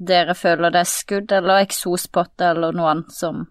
Dere 0.09 0.35
føler 0.37 0.73
det 0.73 0.81
er 0.83 0.89
skudd 0.91 1.31
eller 1.37 1.63
eksospotte 1.63 2.49
eller 2.53 2.75
noe 2.75 2.89
annet 2.91 3.13
som 3.15 3.45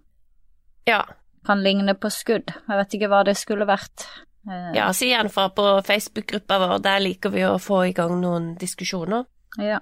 Ja. 0.88 1.05
kan 1.47 1.62
ligne 1.64 1.94
på 1.94 2.11
skudd. 2.12 2.51
Jeg 2.68 2.77
vet 2.83 2.94
ikke 2.99 3.09
hva 3.09 3.23
det 3.25 3.37
skulle 3.38 3.66
vært. 3.68 4.07
Eh, 4.49 4.73
ja, 4.77 4.90
si 4.92 5.11
gjerne 5.11 5.31
fra 5.33 5.49
på 5.53 5.64
Facebook-gruppa 5.87 6.59
vår, 6.62 6.79
der 6.85 7.01
liker 7.05 7.31
vi 7.31 7.42
å 7.47 7.59
få 7.61 7.83
i 7.88 7.92
gang 7.97 8.21
noen 8.21 8.55
diskusjoner. 8.59 9.25
ja. 9.59 9.81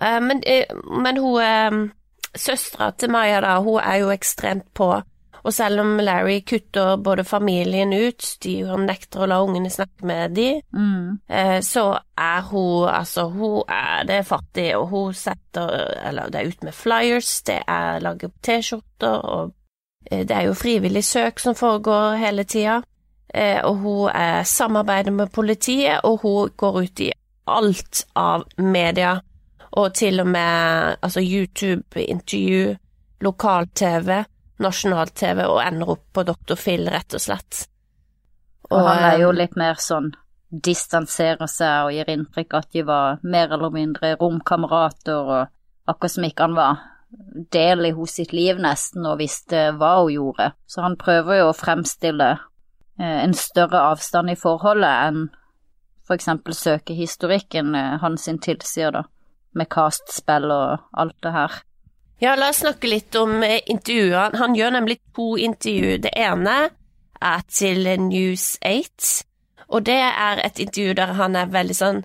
Eh, 0.00 0.20
men, 0.20 0.42
eh, 0.46 0.64
men 1.02 1.16
hun 1.20 1.90
Søstera 2.36 2.92
til 2.96 3.10
Maja, 3.10 3.40
da, 3.42 3.56
hun 3.60 3.80
er 3.82 3.96
jo 4.04 4.10
ekstremt 4.14 4.68
på. 4.72 5.02
Og 5.44 5.52
selv 5.54 5.80
om 5.80 5.96
Larry 6.02 6.40
kutter 6.44 6.96
både 6.96 7.24
familien 7.24 7.92
ut, 7.92 8.36
de 8.44 8.54
han 8.68 8.84
nekter 8.86 9.22
å 9.22 9.28
la 9.30 9.38
ungene 9.44 9.70
snakke 9.70 10.04
med 10.04 10.34
de, 10.36 10.62
Mm. 10.72 11.18
eh, 11.28 11.60
så 11.60 11.98
er 12.18 12.42
hun 12.50 12.88
Altså, 12.88 13.28
hun 13.30 13.62
er 13.68 14.04
det 14.04 14.26
fattig, 14.26 14.76
og 14.76 14.88
hun 14.88 15.14
setter 15.14 15.94
Eller 16.08 16.28
det 16.30 16.40
er 16.40 16.48
ut 16.48 16.62
med 16.62 16.72
flyers, 16.74 17.42
det 17.42 17.62
er 17.68 18.00
lager 18.00 18.28
T-skjorter, 18.42 19.24
og 19.24 19.52
eh, 20.10 20.24
det 20.24 20.36
er 20.36 20.42
jo 20.42 20.54
frivillig 20.54 21.04
søk 21.04 21.38
som 21.40 21.54
foregår 21.54 22.16
hele 22.16 22.44
tida. 22.44 22.82
Eh, 23.34 23.64
og 23.64 23.76
hun 23.76 24.10
er 24.14 24.42
samarbeider 24.42 25.10
med 25.10 25.32
politiet, 25.32 26.00
og 26.04 26.20
hun 26.22 26.50
går 26.56 26.82
ut 26.82 27.00
i 27.00 27.12
alt 27.46 28.04
av 28.16 28.44
media, 28.58 29.20
og 29.72 29.94
til 29.94 30.20
og 30.20 30.26
med 30.26 30.96
altså 31.02 31.20
YouTube-intervju, 31.20 32.76
lokal-TV, 33.20 34.24
nasjonal-TV, 34.62 35.44
og 35.48 35.60
ender 35.64 35.94
opp 35.96 36.06
på 36.14 36.24
Dr. 36.28 36.56
Phil, 36.58 36.88
rett 36.92 37.16
og 37.16 37.22
slett. 37.22 37.64
Og 38.70 38.84
han 38.86 39.04
er 39.04 39.16
eh, 39.16 39.22
jo 39.24 39.32
litt 39.34 39.56
mer 39.58 39.80
sånn 39.82 40.12
distanserer 40.50 41.46
seg 41.50 41.86
og 41.86 41.94
gir 41.94 42.08
inntrykk 42.10 42.56
at 42.58 42.70
de 42.74 42.82
var 42.86 43.20
mer 43.22 43.52
eller 43.54 43.70
mindre 43.74 44.16
romkamerater, 44.20 45.34
og 45.34 45.90
akkurat 45.90 46.14
som 46.16 46.26
ikke 46.26 46.48
han 46.48 46.56
var 46.58 46.86
del 47.50 47.86
i 47.86 47.90
hos 47.94 48.14
sitt 48.18 48.32
liv 48.32 48.58
nesten 48.62 49.06
og 49.06 49.18
visste 49.22 49.70
hva 49.78 49.96
hun 50.02 50.14
gjorde. 50.14 50.52
Så 50.66 50.84
han 50.84 50.98
prøver 50.98 51.40
jo 51.40 51.50
å 51.50 51.56
fremstille 51.56 52.30
eh, 52.34 53.18
en 53.24 53.34
større 53.34 53.82
avstand 53.90 54.30
i 54.30 54.38
forholdet 54.38 55.08
enn 55.08 55.28
for 56.06 56.18
eksempel 56.18 56.54
søkehistorikken 56.58 57.74
eh, 57.78 57.96
hans 58.02 58.26
sin 58.26 58.40
tilsier, 58.42 58.94
da, 58.94 59.04
med 59.54 59.70
castspill 59.70 60.50
og 60.50 60.86
alt 60.98 61.18
det 61.22 61.34
her. 61.34 61.60
Ja, 62.20 62.34
la 62.36 62.50
oss 62.52 62.60
snakke 62.60 62.88
litt 62.90 63.16
om 63.16 63.40
intervjuene. 63.42 64.36
Han 64.38 64.54
gjør 64.54 64.74
nemlig 64.76 64.98
to 65.16 65.36
intervju. 65.40 65.98
Det 66.04 66.10
ene 66.16 66.56
er 67.20 67.42
til 67.48 67.88
News 68.00 68.58
8, 68.64 69.24
og 69.68 69.84
det 69.86 69.96
er 70.00 70.40
et 70.44 70.58
intervju 70.60 70.94
der 70.98 71.12
han 71.20 71.36
er 71.36 71.46
veldig 71.52 71.76
sånn 71.76 72.02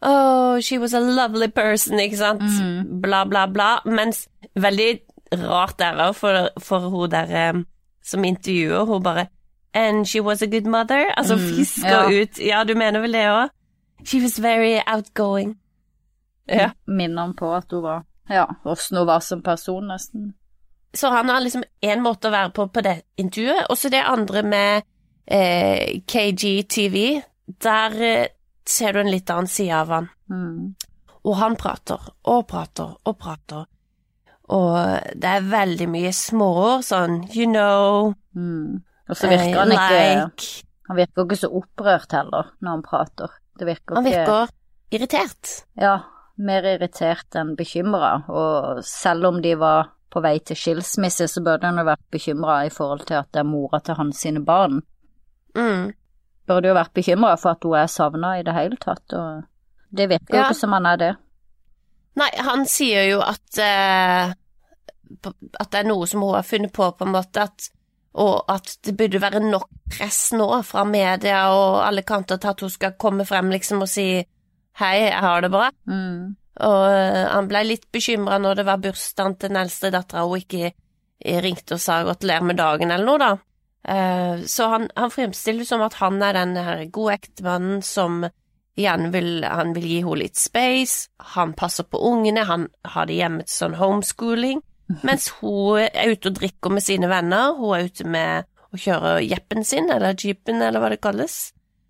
Oh, 0.00 0.60
she 0.60 0.78
was 0.78 0.92
a 0.94 1.00
lovely 1.00 1.48
person, 1.50 1.98
ikke 1.98 2.16
sant? 2.20 2.42
Mm. 2.42 3.00
Bla, 3.02 3.24
bla, 3.26 3.46
bla. 3.50 3.80
Mens 3.84 4.28
veldig 4.54 5.00
rart 5.42 5.74
det 5.80 5.88
òg, 5.98 6.12
for, 6.14 6.50
for 6.62 6.86
hun 6.92 7.10
der 7.10 7.32
eh, 7.34 7.58
som 8.06 8.22
intervjuer, 8.24 8.84
hun 8.86 9.02
bare 9.02 9.26
And 9.74 10.06
she 10.08 10.20
was 10.20 10.40
a 10.42 10.46
good 10.46 10.66
mother? 10.70 11.10
Altså 11.16 11.34
Mm, 11.36 11.48
fisker 11.56 11.88
ja. 11.88 12.22
ut 12.22 12.38
Ja, 12.40 12.62
du 12.64 12.74
mener 12.78 13.00
vel 13.00 13.12
det 13.12 13.26
òg? 13.26 13.50
She 14.06 14.20
was 14.22 14.38
very 14.42 14.78
outgoing. 14.86 15.56
Ja. 16.48 16.70
Minner 16.86 17.22
han 17.26 17.34
på 17.36 17.50
at 17.56 17.66
hun 17.70 17.82
var 17.82 18.04
Ja, 18.28 18.46
åssen 18.64 18.98
hun 19.00 19.06
var 19.08 19.20
som 19.24 19.42
person, 19.42 19.88
nesten. 19.88 20.32
Så 20.94 21.10
han 21.12 21.28
har 21.28 21.40
liksom 21.40 21.64
én 21.84 22.02
måte 22.04 22.28
å 22.28 22.34
være 22.34 22.52
på 22.56 22.68
på 22.72 22.82
det 22.84 23.02
intervjuet, 23.20 23.66
og 23.68 23.78
så 23.78 23.90
det 23.92 24.04
andre 24.04 24.42
med 24.42 24.86
eh, 25.26 26.00
KGTV. 26.08 27.22
Der 27.64 28.02
eh, 28.04 28.28
ser 28.68 28.92
du 28.92 29.00
en 29.00 29.10
litt 29.12 29.30
annen 29.30 29.50
side 29.50 29.74
av 29.76 29.92
han. 29.92 30.08
Mm. 30.30 30.74
Og 31.24 31.36
han 31.36 31.56
prater 31.60 32.08
og 32.28 32.46
prater 32.48 32.94
og 33.04 33.18
prater. 33.20 33.66
Og 34.48 34.76
det 35.12 35.28
er 35.28 35.50
veldig 35.50 35.88
mye 35.92 36.12
småord, 36.16 36.86
sånn 36.88 37.22
you 37.34 37.48
know 37.48 38.14
Mm. 38.38 38.84
Og 39.08 39.16
så 39.16 39.26
virker 39.30 39.56
han 39.56 39.72
eh, 39.72 39.78
ikke 39.80 39.94
like 39.98 40.66
Han 40.86 40.98
virker 40.98 41.24
ikke 41.24 41.38
så 41.40 41.48
opprørt 41.58 42.12
heller 42.14 42.52
når 42.60 42.76
han 42.76 42.84
prater. 42.84 43.32
Det 43.58 43.66
virker 43.66 43.98
Han 43.98 44.06
virker 44.06 44.52
irritert. 44.94 45.54
Ja, 45.80 45.96
mer 46.38 46.66
irritert 46.74 47.36
enn 47.38 47.54
bekymra, 47.58 48.12
og 48.30 48.82
selv 48.86 49.32
om 49.32 49.40
de 49.42 49.54
var 49.58 49.92
på 50.08 50.22
vei 50.24 50.38
til 50.40 50.56
skilsmisse, 50.56 51.28
så 51.28 51.42
burde 51.44 51.68
han 51.68 51.80
jo 51.80 51.86
vært 51.88 52.04
bekymra 52.14 52.62
i 52.66 52.72
forhold 52.72 53.04
til 53.08 53.18
at 53.20 53.28
det 53.34 53.42
er 53.42 53.48
mora 53.48 53.80
til 53.84 53.98
hans 53.98 54.22
sine 54.24 54.42
barn. 54.44 54.80
Mm. 55.58 55.90
Burde 56.48 56.70
jo 56.70 56.76
vært 56.78 56.94
bekymra 56.96 57.34
for 57.40 57.56
at 57.56 57.64
hun 57.66 57.76
er 57.76 57.90
savna 57.92 58.36
i 58.38 58.44
det 58.46 58.54
hele 58.56 58.78
tatt, 58.80 59.04
og 59.12 59.42
det 59.90 60.08
virker 60.12 60.36
jo 60.36 60.44
ikke 60.46 60.60
som 60.62 60.76
han 60.76 60.88
er 60.88 61.00
det. 61.02 61.14
Nei, 62.18 62.30
han 62.42 62.64
sier 62.66 63.04
jo 63.06 63.18
at 63.22 63.60
eh, 63.62 64.32
At 65.54 65.68
det 65.70 65.78
er 65.78 65.86
noe 65.86 66.06
som 66.10 66.24
hun 66.24 66.34
har 66.34 66.46
funnet 66.46 66.72
på, 66.74 66.88
på 66.98 67.06
en 67.06 67.14
måte, 67.14 67.44
at, 67.44 67.68
og 68.18 68.48
at 68.50 68.74
det 68.84 68.96
burde 68.98 69.20
være 69.22 69.40
nok 69.44 69.68
press 69.88 70.32
nå 70.36 70.48
fra 70.66 70.82
media 70.84 71.46
og 71.54 71.78
alle 71.86 72.02
kanter 72.04 72.40
til 72.40 72.50
at 72.50 72.64
hun 72.64 72.72
skal 72.72 72.96
komme 73.00 73.24
frem 73.28 73.52
liksom 73.54 73.84
og 73.86 73.88
si 73.88 74.08
hei, 74.78 75.08
jeg 75.08 75.22
har 75.24 75.42
det 75.42 75.50
bra. 75.52 75.68
Mm. 75.90 76.36
Og 76.68 76.84
eh, 76.90 77.24
han 77.30 77.50
ble 77.50 77.64
litt 77.66 77.86
bekymra 77.94 78.40
når 78.42 78.60
det 78.60 78.66
var 78.68 78.82
bursdagen 78.82 79.36
til 79.38 79.52
den 79.52 79.60
eldste 79.60 79.92
dattera 79.94 80.24
og 80.26 80.40
ikke 80.40 80.70
eh, 80.72 81.38
ringte 81.44 81.76
og 81.76 81.82
sa 81.82 82.00
gratulerer 82.06 82.48
med 82.48 82.58
dagen 82.58 82.94
eller 82.94 83.06
noe, 83.06 83.20
da. 83.22 83.30
Eh, 83.88 84.44
så 84.50 84.70
han, 84.72 84.88
han 84.98 85.14
fremstiller 85.14 85.62
det 85.62 85.70
som 85.70 85.84
at 85.86 85.98
han 86.00 86.18
er 86.22 86.34
den 86.36 86.56
her 86.58 86.84
gode 86.94 87.18
ektemannen 87.20 87.82
som 87.86 88.26
igjen 88.78 89.08
vil 89.10 89.42
Han 89.42 89.72
vil 89.74 89.86
gi 89.90 89.96
henne 90.04 90.20
litt 90.20 90.38
space, 90.38 91.08
han 91.34 91.50
passer 91.58 91.82
på 91.82 91.98
ungene, 91.98 92.44
han 92.46 92.68
har 92.86 93.08
det 93.08 93.16
hjemme 93.18 93.42
til 93.42 93.56
sånn 93.56 93.74
homeschooling, 93.74 94.60
mens 95.06 95.32
hun 95.40 95.82
er 95.82 96.12
ute 96.14 96.30
og 96.30 96.36
drikker 96.38 96.74
med 96.74 96.86
sine 96.86 97.10
venner, 97.10 97.56
hun 97.58 97.74
er 97.74 97.88
ute 97.90 98.06
med 98.06 98.46
å 98.70 98.78
kjøre 98.78 99.16
jeppen 99.24 99.66
sin, 99.66 99.90
eller 99.90 100.14
jeepen, 100.14 100.62
eller 100.62 100.78
hva 100.78 100.92
det 100.94 101.00
kalles 101.02 101.48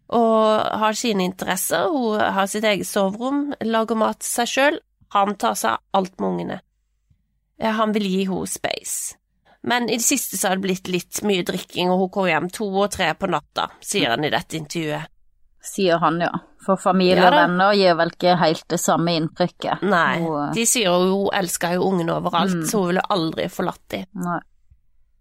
og 0.08 0.78
har 0.80 0.96
sine 0.96 1.26
interesser. 1.28 1.88
Hun 1.92 2.20
har 2.20 2.46
sitt 2.48 2.64
eget 2.64 2.88
soverom, 2.88 3.52
lager 3.60 3.98
mat 4.00 4.20
til 4.22 4.30
seg 4.30 4.52
sjøl. 4.52 4.80
Han 5.16 5.36
tar 5.40 5.54
seg 5.56 5.76
av 5.76 6.00
alt 6.00 6.18
med 6.20 6.28
ungene. 6.30 6.58
Han 7.60 7.92
vil 7.96 8.06
gi 8.06 8.24
henne 8.28 8.46
space. 8.48 9.16
Men 9.68 9.88
i 9.90 9.96
det 9.98 10.04
siste 10.06 10.38
så 10.38 10.48
har 10.52 10.56
det 10.56 10.64
blitt 10.68 10.88
litt 10.88 11.18
mye 11.26 11.42
drikking, 11.44 11.90
og 11.90 11.98
hun 12.04 12.10
kommer 12.14 12.30
hjem 12.30 12.50
to 12.54 12.68
og 12.70 12.92
tre 12.94 13.10
på 13.18 13.28
natta, 13.28 13.66
sier 13.84 14.12
han 14.14 14.24
i 14.24 14.30
dette 14.32 14.56
intervjuet. 14.56 15.10
Sier 15.68 15.98
han, 16.00 16.20
ja. 16.22 16.30
For 16.64 16.78
familie 16.80 17.18
og 17.18 17.34
ja, 17.34 17.40
venner 17.42 17.74
gir 17.76 17.96
vel 17.98 18.12
ikke 18.14 18.36
helt 18.38 18.64
det 18.70 18.78
samme 18.80 19.16
inntrykket. 19.18 19.82
Nei, 19.90 20.20
hun... 20.22 20.52
de 20.54 20.64
sier 20.68 20.86
jo 20.86 21.10
hun 21.24 21.34
elsker 21.34 21.74
jo 21.76 21.88
ungene 21.90 22.14
overalt, 22.20 22.54
Mm. 22.54 22.66
så 22.70 22.78
hun 22.80 22.86
ville 22.92 23.04
aldri 23.10 23.48
forlatt 23.52 23.82
dem. 23.90 24.06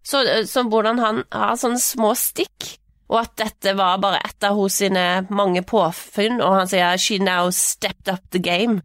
Så, 0.07 0.21
så 0.47 0.63
hvordan 0.69 1.01
han 1.01 1.23
har 1.33 1.57
sånne 1.59 1.81
små 1.81 2.13
stikk, 2.15 2.77
og 3.09 3.19
at 3.21 3.35
dette 3.39 3.73
var 3.77 3.97
bare 4.03 4.17
ett 4.25 4.43
av 4.43 4.55
hos 4.55 4.73
sine 4.81 5.27
mange 5.29 5.61
påfunn, 5.63 6.41
og 6.41 6.55
han 6.57 6.67
sier 6.67 6.97
'she 6.97 7.19
now 7.23 7.49
stepped 7.51 8.07
up 8.13 8.19
the 8.31 8.39
game'. 8.39 8.81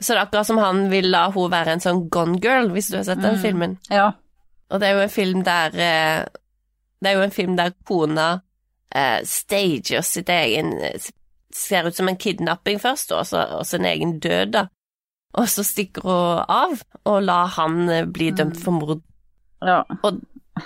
Så 0.00 0.14
det 0.14 0.18
er 0.18 0.26
akkurat 0.26 0.46
som 0.46 0.58
han 0.58 0.90
vil 0.90 1.10
la 1.10 1.30
hun 1.30 1.50
være 1.50 1.72
en 1.72 1.80
sånn 1.80 2.08
gone 2.10 2.40
girl, 2.40 2.68
hvis 2.70 2.88
du 2.90 2.96
har 2.96 3.04
sett 3.04 3.22
den 3.22 3.34
Mm. 3.36 3.42
filmen. 3.42 3.78
Ja. 3.90 4.10
Og 4.70 4.80
det 4.80 4.88
er 4.88 4.92
jo 4.94 5.00
en 5.00 5.08
film 5.08 5.42
der 5.44 5.66
eh, 5.74 6.24
Det 7.02 7.10
er 7.10 7.14
jo 7.14 7.22
en 7.22 7.30
film 7.30 7.56
der 7.56 7.70
kona 7.84 8.40
eh, 8.94 9.20
stager 9.24 10.00
sitt 10.02 10.28
egen 10.28 10.72
Ser 11.54 11.86
ut 11.86 11.94
som 11.96 12.08
en 12.08 12.16
kidnapping 12.16 12.78
først, 12.80 13.12
og 13.12 13.26
så, 13.26 13.44
og 13.58 13.66
så 13.66 13.76
egen 13.78 14.18
død, 14.20 14.52
da. 14.52 14.66
Og 15.34 15.48
så 15.48 15.62
stikker 15.62 16.02
hun 16.02 16.44
av, 16.48 16.82
og 17.04 17.22
lar 17.22 17.46
han 17.46 17.88
eh, 17.90 18.04
bli 18.06 18.30
dømt 18.30 18.56
for 18.64 18.70
mord. 18.70 19.00
ja. 19.66 19.82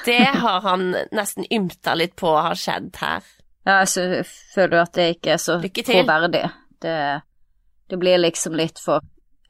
Det 0.04 0.24
har 0.42 0.60
han 0.60 0.90
nesten 1.14 1.46
ymta 1.50 1.94
litt 1.94 2.16
på 2.18 2.32
har 2.36 2.54
skjedd 2.58 2.96
her. 3.00 3.26
Ja, 3.66 3.80
jeg 3.82 4.24
føler 4.54 4.78
jo 4.78 4.82
at 4.82 4.94
det 4.94 5.06
ikke 5.16 5.32
er 5.34 5.42
så 5.42 5.58
troverdig. 5.60 6.44
Det, 6.82 6.96
det 7.90 7.98
blir 7.98 8.18
liksom 8.18 8.54
litt 8.58 8.78
for, 8.82 9.02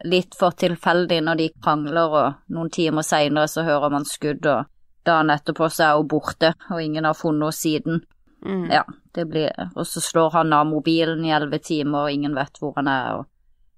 litt 0.05 0.37
for 0.39 0.57
tilfeldig 0.57 1.23
når 1.25 1.41
de 1.41 1.49
krangler, 1.63 2.17
og 2.21 2.53
noen 2.57 2.71
timer 2.73 3.05
seinere 3.05 3.49
så 3.49 3.65
hører 3.67 3.93
man 3.93 4.09
skudd, 4.09 4.47
og 4.47 4.69
dagen 5.07 5.33
etterpå 5.35 5.69
så 5.73 5.91
er 5.91 5.97
hun 6.01 6.09
borte, 6.09 6.53
og 6.71 6.83
ingen 6.83 7.05
har 7.05 7.17
funnet 7.17 7.45
henne 7.49 7.57
siden. 7.61 8.05
Mm. 8.47 8.69
Ja, 8.71 8.85
det 9.17 9.25
blir 9.27 9.51
Og 9.75 9.87
så 9.89 10.01
slår 10.01 10.31
han 10.31 10.53
av 10.53 10.67
mobilen 10.69 11.25
i 11.25 11.33
elleve 11.35 11.59
timer, 11.59 12.07
og 12.07 12.13
ingen 12.13 12.35
vet 12.37 12.61
hvor 12.61 12.77
han 12.77 12.89
er, 12.89 13.21
og 13.21 13.27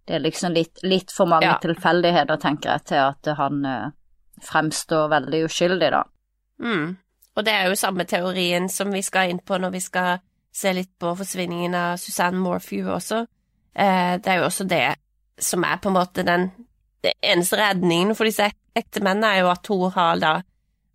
det 0.08 0.16
er 0.16 0.24
liksom 0.24 0.54
litt, 0.54 0.82
litt 0.82 1.12
for 1.12 1.26
mange 1.26 1.46
Ja. 1.46 1.58
tilfeldigheter, 1.62 2.36
tenker 2.40 2.70
jeg, 2.70 2.84
til 2.84 3.02
at 3.04 3.28
han 3.36 3.64
eh, 3.64 3.90
fremstår 4.42 5.08
veldig 5.12 5.42
uskyldig, 5.44 5.90
da. 5.92 6.02
Mm. 6.60 6.96
Og 7.36 7.44
det 7.44 7.52
er 7.54 7.68
jo 7.68 7.74
samme 7.78 8.04
teorien 8.04 8.68
som 8.68 8.90
vi 8.92 9.02
skal 9.02 9.30
inn 9.30 9.38
på 9.46 9.58
når 9.62 9.70
vi 9.76 9.80
skal 9.80 10.18
se 10.52 10.72
litt 10.74 10.90
på 10.98 11.12
forsvinningen 11.16 11.74
av 11.78 11.96
Susanne 12.02 12.38
Morphew 12.42 12.88
også. 12.90 13.20
Eh, 13.78 14.16
det 14.18 14.26
er 14.32 14.40
jo 14.40 14.48
også 14.48 14.66
det 14.68 14.96
som 15.38 15.62
er 15.64 15.76
på 15.78 15.88
en 15.92 15.94
måte 16.00 16.24
den 16.26 16.50
den 17.00 17.12
eneste 17.22 17.54
redningen 17.56 18.16
for 18.18 18.24
disse 18.26 18.42
ek- 18.48 18.56
ekte 18.74 19.00
mennene, 19.00 19.36
er 19.36 19.40
jo 19.44 19.50
at 19.52 19.66
hun 19.70 19.90
har 19.94 20.16
da 20.18 20.32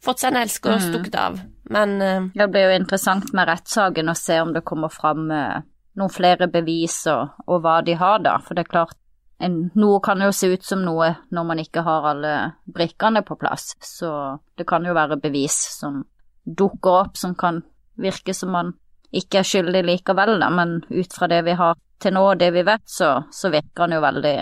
fått 0.03 0.19
seg 0.19 0.33
en 0.33 0.41
elsker 0.41 0.73
og 0.73 0.81
Mhm. 0.81 0.89
stukket 0.91 1.15
av. 1.15 1.39
Men 1.69 2.01
eh, 2.01 2.27
Det 2.35 2.49
blir 2.51 2.65
jo 2.69 2.75
interessant 2.83 3.31
med 3.33 3.47
rettssaken 3.47 4.09
å 4.09 4.15
se 4.17 4.39
om 4.41 4.51
det 4.53 4.65
kommer 4.65 4.89
fram 4.91 5.31
eh, 5.31 5.61
noen 5.95 6.09
flere 6.11 6.47
bevis 6.51 7.07
og, 7.07 7.29
og 7.47 7.61
hva 7.63 7.81
de 7.85 7.93
har, 7.93 8.19
da. 8.19 8.37
For 8.39 8.53
det 8.53 8.65
er 8.65 8.71
klart, 8.73 8.97
en, 9.43 9.57
noe 9.75 9.99
kan 10.05 10.21
jo 10.23 10.29
se 10.35 10.47
ut 10.53 10.63
som 10.63 10.83
noe 10.85 11.09
når 11.35 11.45
man 11.49 11.59
ikke 11.63 11.83
har 11.83 12.05
alle 12.13 12.33
brikkene 12.69 13.23
på 13.27 13.35
plass. 13.41 13.73
Så 13.83 14.09
det 14.57 14.65
kan 14.69 14.85
jo 14.87 14.93
være 14.95 15.17
bevis 15.21 15.57
som 15.79 16.03
dukker 16.45 16.99
opp 17.03 17.17
som 17.19 17.35
kan 17.35 17.61
virke 17.99 18.33
som 18.35 18.51
man 18.55 18.73
ikke 19.13 19.41
er 19.41 19.47
skyldig 19.49 19.83
likevel, 19.85 20.37
da. 20.41 20.49
Men 20.49 20.79
ut 20.89 21.13
fra 21.13 21.27
det 21.29 21.43
vi 21.45 21.53
har 21.59 21.75
til 22.01 22.15
nå, 22.15 22.23
og 22.31 22.39
det 22.39 22.51
vi 22.55 22.63
vet, 22.65 22.85
så, 22.89 23.11
så 23.31 23.51
virker 23.53 23.85
han 23.85 23.97
jo 23.97 24.01
veldig 24.03 24.35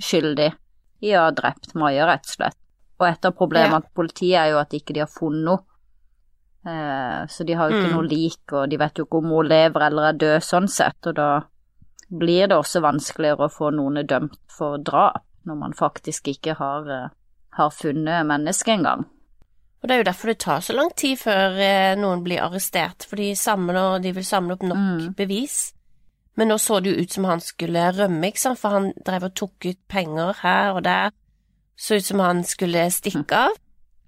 skyldig 0.00 0.50
i 1.04 1.12
å 1.14 1.26
ha 1.26 1.30
drept 1.36 1.74
Maja, 1.78 2.06
rett 2.08 2.24
og 2.30 2.36
slett. 2.38 2.56
Og 3.00 3.06
et 3.10 3.26
av 3.28 3.34
problemene 3.36 3.80
Ja. 3.80 3.84
til 3.84 3.94
politiet 3.98 4.38
er 4.40 4.50
jo 4.54 4.58
at 4.62 4.72
ikke 4.78 4.94
de 4.94 5.00
har 5.04 5.10
funnet 5.12 5.50
henne. 5.50 5.70
Eh, 6.64 7.26
så 7.28 7.44
de 7.44 7.52
har 7.58 7.68
jo 7.70 7.76
ikke 7.76 7.90
Mm. 7.90 7.96
noe 7.98 8.08
lik, 8.08 8.52
og 8.52 8.70
de 8.70 8.76
vet 8.80 8.94
jo 8.96 9.04
ikke 9.04 9.18
om 9.18 9.28
hun 9.34 9.48
lever 9.48 9.82
eller 9.86 10.08
er 10.08 10.12
død 10.16 10.40
sånn 10.42 10.68
sett, 10.68 11.06
og 11.06 11.14
da 11.14 11.42
blir 12.10 12.48
det 12.48 12.56
også 12.56 12.82
vanskeligere 12.84 13.46
å 13.48 13.52
få 13.52 13.70
noen 13.74 14.06
dømt 14.06 14.38
for 14.52 14.78
drap, 14.78 15.22
når 15.44 15.58
man 15.60 15.74
faktisk 15.76 16.28
ikke 16.28 16.54
har, 16.58 16.88
eh, 16.90 17.08
har 17.58 17.70
funnet 17.70 18.26
mennesket 18.26 18.78
engang. 18.78 19.04
Og 19.82 19.88
det 19.88 19.94
er 19.94 19.98
jo 20.00 20.10
derfor 20.10 20.26
det 20.26 20.38
tar 20.38 20.60
så 20.60 20.74
lang 20.74 20.90
tid 20.96 21.18
før 21.18 21.58
eh, 21.60 21.94
noen 22.00 22.22
blir 22.24 22.40
arrestert, 22.40 23.04
for 23.04 23.16
de 23.16 23.34
samler, 23.36 24.00
de 24.00 24.12
vil 24.12 24.24
samle 24.24 24.52
opp 24.56 24.62
nok 24.62 24.78
Mm. 24.78 25.14
bevis. 25.14 25.72
Men 26.36 26.48
nå 26.48 26.54
så 26.58 26.80
det 26.82 26.94
jo 26.96 27.02
ut 27.02 27.12
som 27.12 27.24
han 27.24 27.40
skulle 27.40 27.92
rømme, 27.92 28.26
ikke 28.26 28.40
sant, 28.40 28.58
for 28.58 28.70
han 28.70 28.92
drev 29.04 29.24
og 29.24 29.34
tok 29.34 29.66
ut 29.66 29.78
penger 29.88 30.32
her 30.42 30.72
og 30.72 30.82
der. 30.84 31.10
Så 31.76 31.96
ut 31.96 32.04
som 32.04 32.18
han 32.20 32.42
skulle 32.44 32.90
stikke 32.90 33.32
av, 33.32 33.50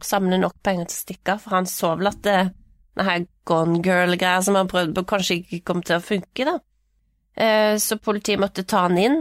samle 0.01 0.39
nok 0.39 0.55
penger 0.63 0.87
til 0.87 0.97
å 0.97 1.05
stikke 1.05 1.33
av, 1.33 1.39
for 1.41 1.51
han 1.51 1.67
så 1.67 1.97
vel 1.99 2.07
at 2.07 2.23
det, 2.23 2.53
denne 2.97 3.11
her 3.11 3.27
gone 3.45 3.83
girl-greia 3.83 4.43
som 4.43 4.55
han 4.55 4.69
prøvde 4.69 4.95
på, 4.95 5.05
kanskje 5.05 5.45
ikke 5.45 5.65
kom 5.65 5.83
til 5.83 5.97
å 5.97 6.01
funke, 6.03 6.45
da. 6.45 6.59
Eh, 7.37 7.77
så 7.77 7.99
politiet 7.99 8.41
måtte 8.41 8.65
ta 8.65 8.87
han 8.87 8.99
inn, 8.99 9.19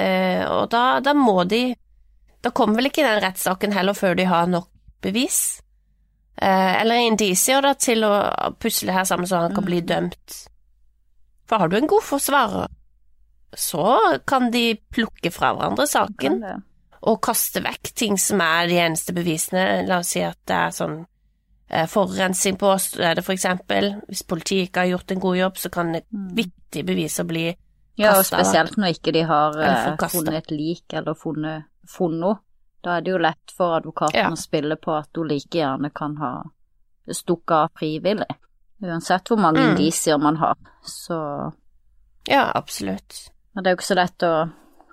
eh, 0.00 0.44
og 0.48 0.70
da, 0.72 1.00
da 1.04 1.12
må 1.14 1.44
de 1.44 1.74
Da 2.44 2.50
kommer 2.52 2.76
vel 2.76 2.90
ikke 2.90 3.04
den 3.04 3.22
rettssaken 3.24 3.72
heller 3.72 3.96
før 3.96 4.16
de 4.18 4.24
har 4.28 4.48
nok 4.52 4.66
bevis. 5.00 5.62
Eh, 6.36 6.80
eller 6.82 7.06
indisier 7.06 7.64
da, 7.64 7.70
til 7.72 8.04
å 8.04 8.12
pusle 8.60 8.92
her 8.92 9.06
sammen 9.08 9.28
så 9.28 9.46
han 9.46 9.54
kan 9.56 9.64
bli 9.64 9.78
dømt. 9.80 10.34
For 11.48 11.62
har 11.62 11.72
du 11.72 11.78
en 11.78 11.88
god 11.88 12.04
forsvarer, 12.04 12.68
så 13.56 13.86
kan 14.28 14.50
de 14.52 14.74
plukke 14.92 15.32
fra 15.32 15.54
hverandre 15.54 15.86
saken 15.88 16.36
og 17.04 17.20
kaste 17.24 17.62
vekk 17.64 17.94
ting 17.96 18.20
som 18.20 18.42
er 18.44 18.68
de 18.68 18.78
eneste 18.82 19.16
bevisene. 19.16 19.84
La 19.88 20.02
oss 20.02 20.12
si 20.12 20.20
at 20.24 20.40
det 20.48 20.60
er 20.66 20.76
sånn 20.76 20.98
forurensning 21.88 22.56
på 22.60 22.78
stedet, 22.78 23.24
eksempel. 23.32 23.94
Hvis 24.08 24.22
politiet 24.28 24.68
ikke 24.68 24.80
har 24.84 24.86
gjort 24.92 25.10
en 25.10 25.20
god 25.20 25.36
jobb, 25.36 25.56
så 25.58 25.70
kan 25.70 25.94
et 25.94 26.06
viktige 26.12 26.84
beviser 26.84 27.24
bli 27.24 27.56
Ja, 27.96 28.16
og 28.18 28.24
spesielt 28.26 28.76
når 28.76 28.96
ikke 28.96 29.12
de 29.12 29.22
har 29.22 29.54
eh, 29.62 29.96
funnet 30.10 30.34
et 30.34 30.50
lik 30.50 30.92
eller 30.92 31.14
funnet, 31.14 31.64
funnet 31.86 32.20
noe. 32.20 32.38
Da 32.82 32.96
er 32.96 33.00
det 33.00 33.12
jo 33.12 33.18
lett 33.18 33.52
for 33.56 33.76
advokaten 33.78 34.18
Ja. 34.18 34.30
å 34.30 34.36
spille 34.36 34.76
på 34.76 34.92
at 34.98 35.08
hun 35.16 35.28
like 35.28 35.48
gjerne 35.58 35.90
kan 35.94 36.16
ha 36.16 36.42
stukket 37.08 37.50
av 37.56 37.70
frivillig. 37.78 38.26
Uansett 38.82 39.28
hvor 39.28 39.38
mange 39.38 39.60
Mm. 39.62 39.70
indisier 39.76 40.18
man 40.18 40.36
har, 40.36 40.56
så 40.82 41.52
Ja, 42.28 42.50
absolutt. 42.54 43.30
Men 43.54 43.64
det 43.64 43.70
er 43.70 43.74
jo 43.74 43.76
ikke 43.76 43.94
så 43.94 43.96
lett 43.96 44.18
å 44.22 44.52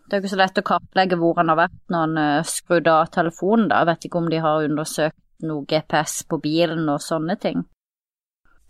det 0.09 0.17
er 0.17 0.21
jo 0.21 0.25
ikke 0.27 0.35
så 0.35 0.37
lett 0.37 0.57
å 0.57 0.63
kartlegge 0.63 1.17
hvor 1.17 1.35
han 1.37 1.47
har 1.47 1.55
vært 1.55 1.79
når 1.89 1.99
han 1.99 2.17
uh, 2.17 2.43
skrudde 2.43 2.87
av 2.91 3.07
telefonen, 3.11 3.69
da. 3.69 3.77
Jeg 3.79 3.85
vet 3.87 4.05
ikke 4.05 4.17
om 4.17 4.29
de 4.29 4.37
har 4.39 4.63
undersøkt 4.67 5.15
noe 5.47 5.65
GPS 5.69 6.23
på 6.29 6.39
bilen 6.41 6.89
og 6.89 7.01
sånne 7.03 7.37
ting. 7.41 7.63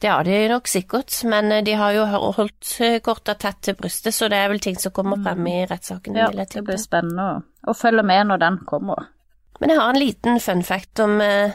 Det 0.01 0.09
har 0.09 0.25
de 0.25 0.37
nok 0.49 0.65
sikkert, 0.67 1.13
men 1.29 1.51
eh, 1.53 1.63
de 1.65 1.75
har 1.77 1.93
jo 1.93 2.05
holdt 2.09 2.69
eh, 2.81 2.97
korta 3.05 3.35
tett 3.37 3.59
til 3.61 3.75
brystet, 3.77 4.15
så 4.17 4.29
det 4.31 4.39
er 4.39 4.49
vel 4.49 4.61
ting 4.63 4.77
som 4.81 4.93
kommer 4.95 5.19
frem 5.21 5.45
i 5.47 5.59
rettssaken, 5.69 6.15
Mm. 6.15 6.21
Ja, 6.21 6.45
det 6.53 6.63
blir 6.65 6.79
spennende 6.81 7.43
å, 7.67 7.75
følge 7.77 8.03
med 8.03 8.31
når 8.31 8.41
den 8.41 8.57
kommer. 8.65 9.11
Men 9.59 9.69
jeg 9.69 9.77
har 9.77 9.93
en 9.93 10.01
liten 10.01 10.39
fun 10.41 10.63
fact 10.65 10.99
om 10.99 11.21
uh, 11.21 11.53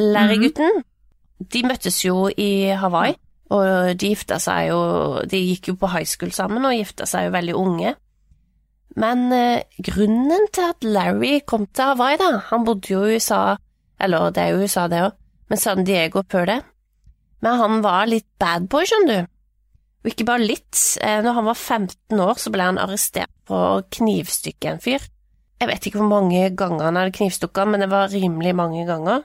Larry-gutten. 0.00 0.80
De 1.52 1.62
møttes 1.68 2.00
jo 2.06 2.30
i 2.30 2.72
Hawaii, 2.72 3.18
og 3.52 3.92
de 4.00 4.08
gifta 4.14 4.38
seg 4.40 4.70
jo 4.70 4.78
De 5.28 5.36
gikk 5.36 5.68
jo 5.68 5.74
på 5.76 5.90
high 5.92 6.08
school 6.08 6.32
sammen 6.32 6.64
og 6.64 6.72
gifta 6.72 7.04
seg 7.06 7.26
jo 7.26 7.34
veldig 7.36 7.56
unge. 7.60 7.94
Men 8.96 9.26
uh, 9.28 9.60
grunnen 9.90 10.48
til 10.56 10.70
at 10.70 10.88
Larry 10.88 11.42
kom 11.44 11.66
til 11.66 11.92
Hawaii, 11.92 12.16
da 12.16 12.38
Han 12.48 12.64
bodde 12.64 12.88
jo 12.94 13.04
i 13.04 13.18
USA, 13.18 13.58
eller 14.04 14.34
det 14.34 14.42
er 14.42 14.54
jo 14.54 14.64
USA, 14.64 14.86
det 14.90 15.02
òg, 15.06 15.16
men 15.50 15.60
San 15.60 15.86
Diego 15.86 16.24
før 16.30 16.48
det. 16.50 16.60
Men 17.44 17.60
han 17.60 17.82
var 17.84 18.08
litt 18.08 18.28
bad 18.40 18.68
boy, 18.72 18.86
skjønner 18.88 19.24
du. 19.24 19.32
Og 20.04 20.12
ikke 20.12 20.26
bare 20.28 20.44
litt. 20.44 20.78
Eh, 21.00 21.20
når 21.24 21.38
han 21.38 21.48
var 21.48 21.58
15 21.58 22.20
år, 22.20 22.40
så 22.40 22.52
ble 22.52 22.68
han 22.68 22.80
arrestert 22.80 23.32
for 23.48 23.68
å 23.68 23.84
knivstykke 23.96 24.74
en 24.74 24.82
fyr. 24.84 25.04
Jeg 25.60 25.70
vet 25.70 25.86
ikke 25.88 26.02
hvor 26.02 26.10
mange 26.10 26.48
ganger 26.56 26.88
han 26.88 26.98
hadde 27.00 27.14
knivstukket 27.16 27.62
han, 27.62 27.72
men 27.72 27.84
det 27.84 27.90
var 27.92 28.12
rimelig 28.12 28.54
mange 28.56 28.84
ganger. 28.88 29.24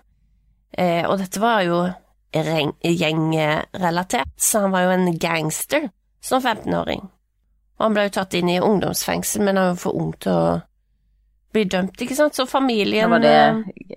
Eh, 0.72 1.04
og 1.08 1.18
dette 1.20 1.42
var 1.42 1.64
jo 1.66 1.82
gjengrelatert, 2.32 4.36
så 4.38 4.66
han 4.66 4.76
var 4.76 4.86
jo 4.86 4.94
en 4.94 5.18
gangster 5.20 5.90
som 6.22 6.44
15-åring. 6.44 7.08
Og 7.80 7.88
han 7.88 7.96
ble 7.96 8.06
jo 8.08 8.16
tatt 8.20 8.36
inn 8.38 8.52
i 8.52 8.60
ungdomsfengsel, 8.62 9.44
men 9.44 9.58
han 9.58 9.74
var 9.74 9.82
for 9.82 9.98
ung 9.98 10.12
til 10.22 10.36
å 10.36 10.60
bli 11.52 11.64
dømt, 11.66 11.98
ikke 12.02 12.16
sant, 12.16 12.36
så 12.38 12.46
familien 12.48 13.12
det 13.24 13.34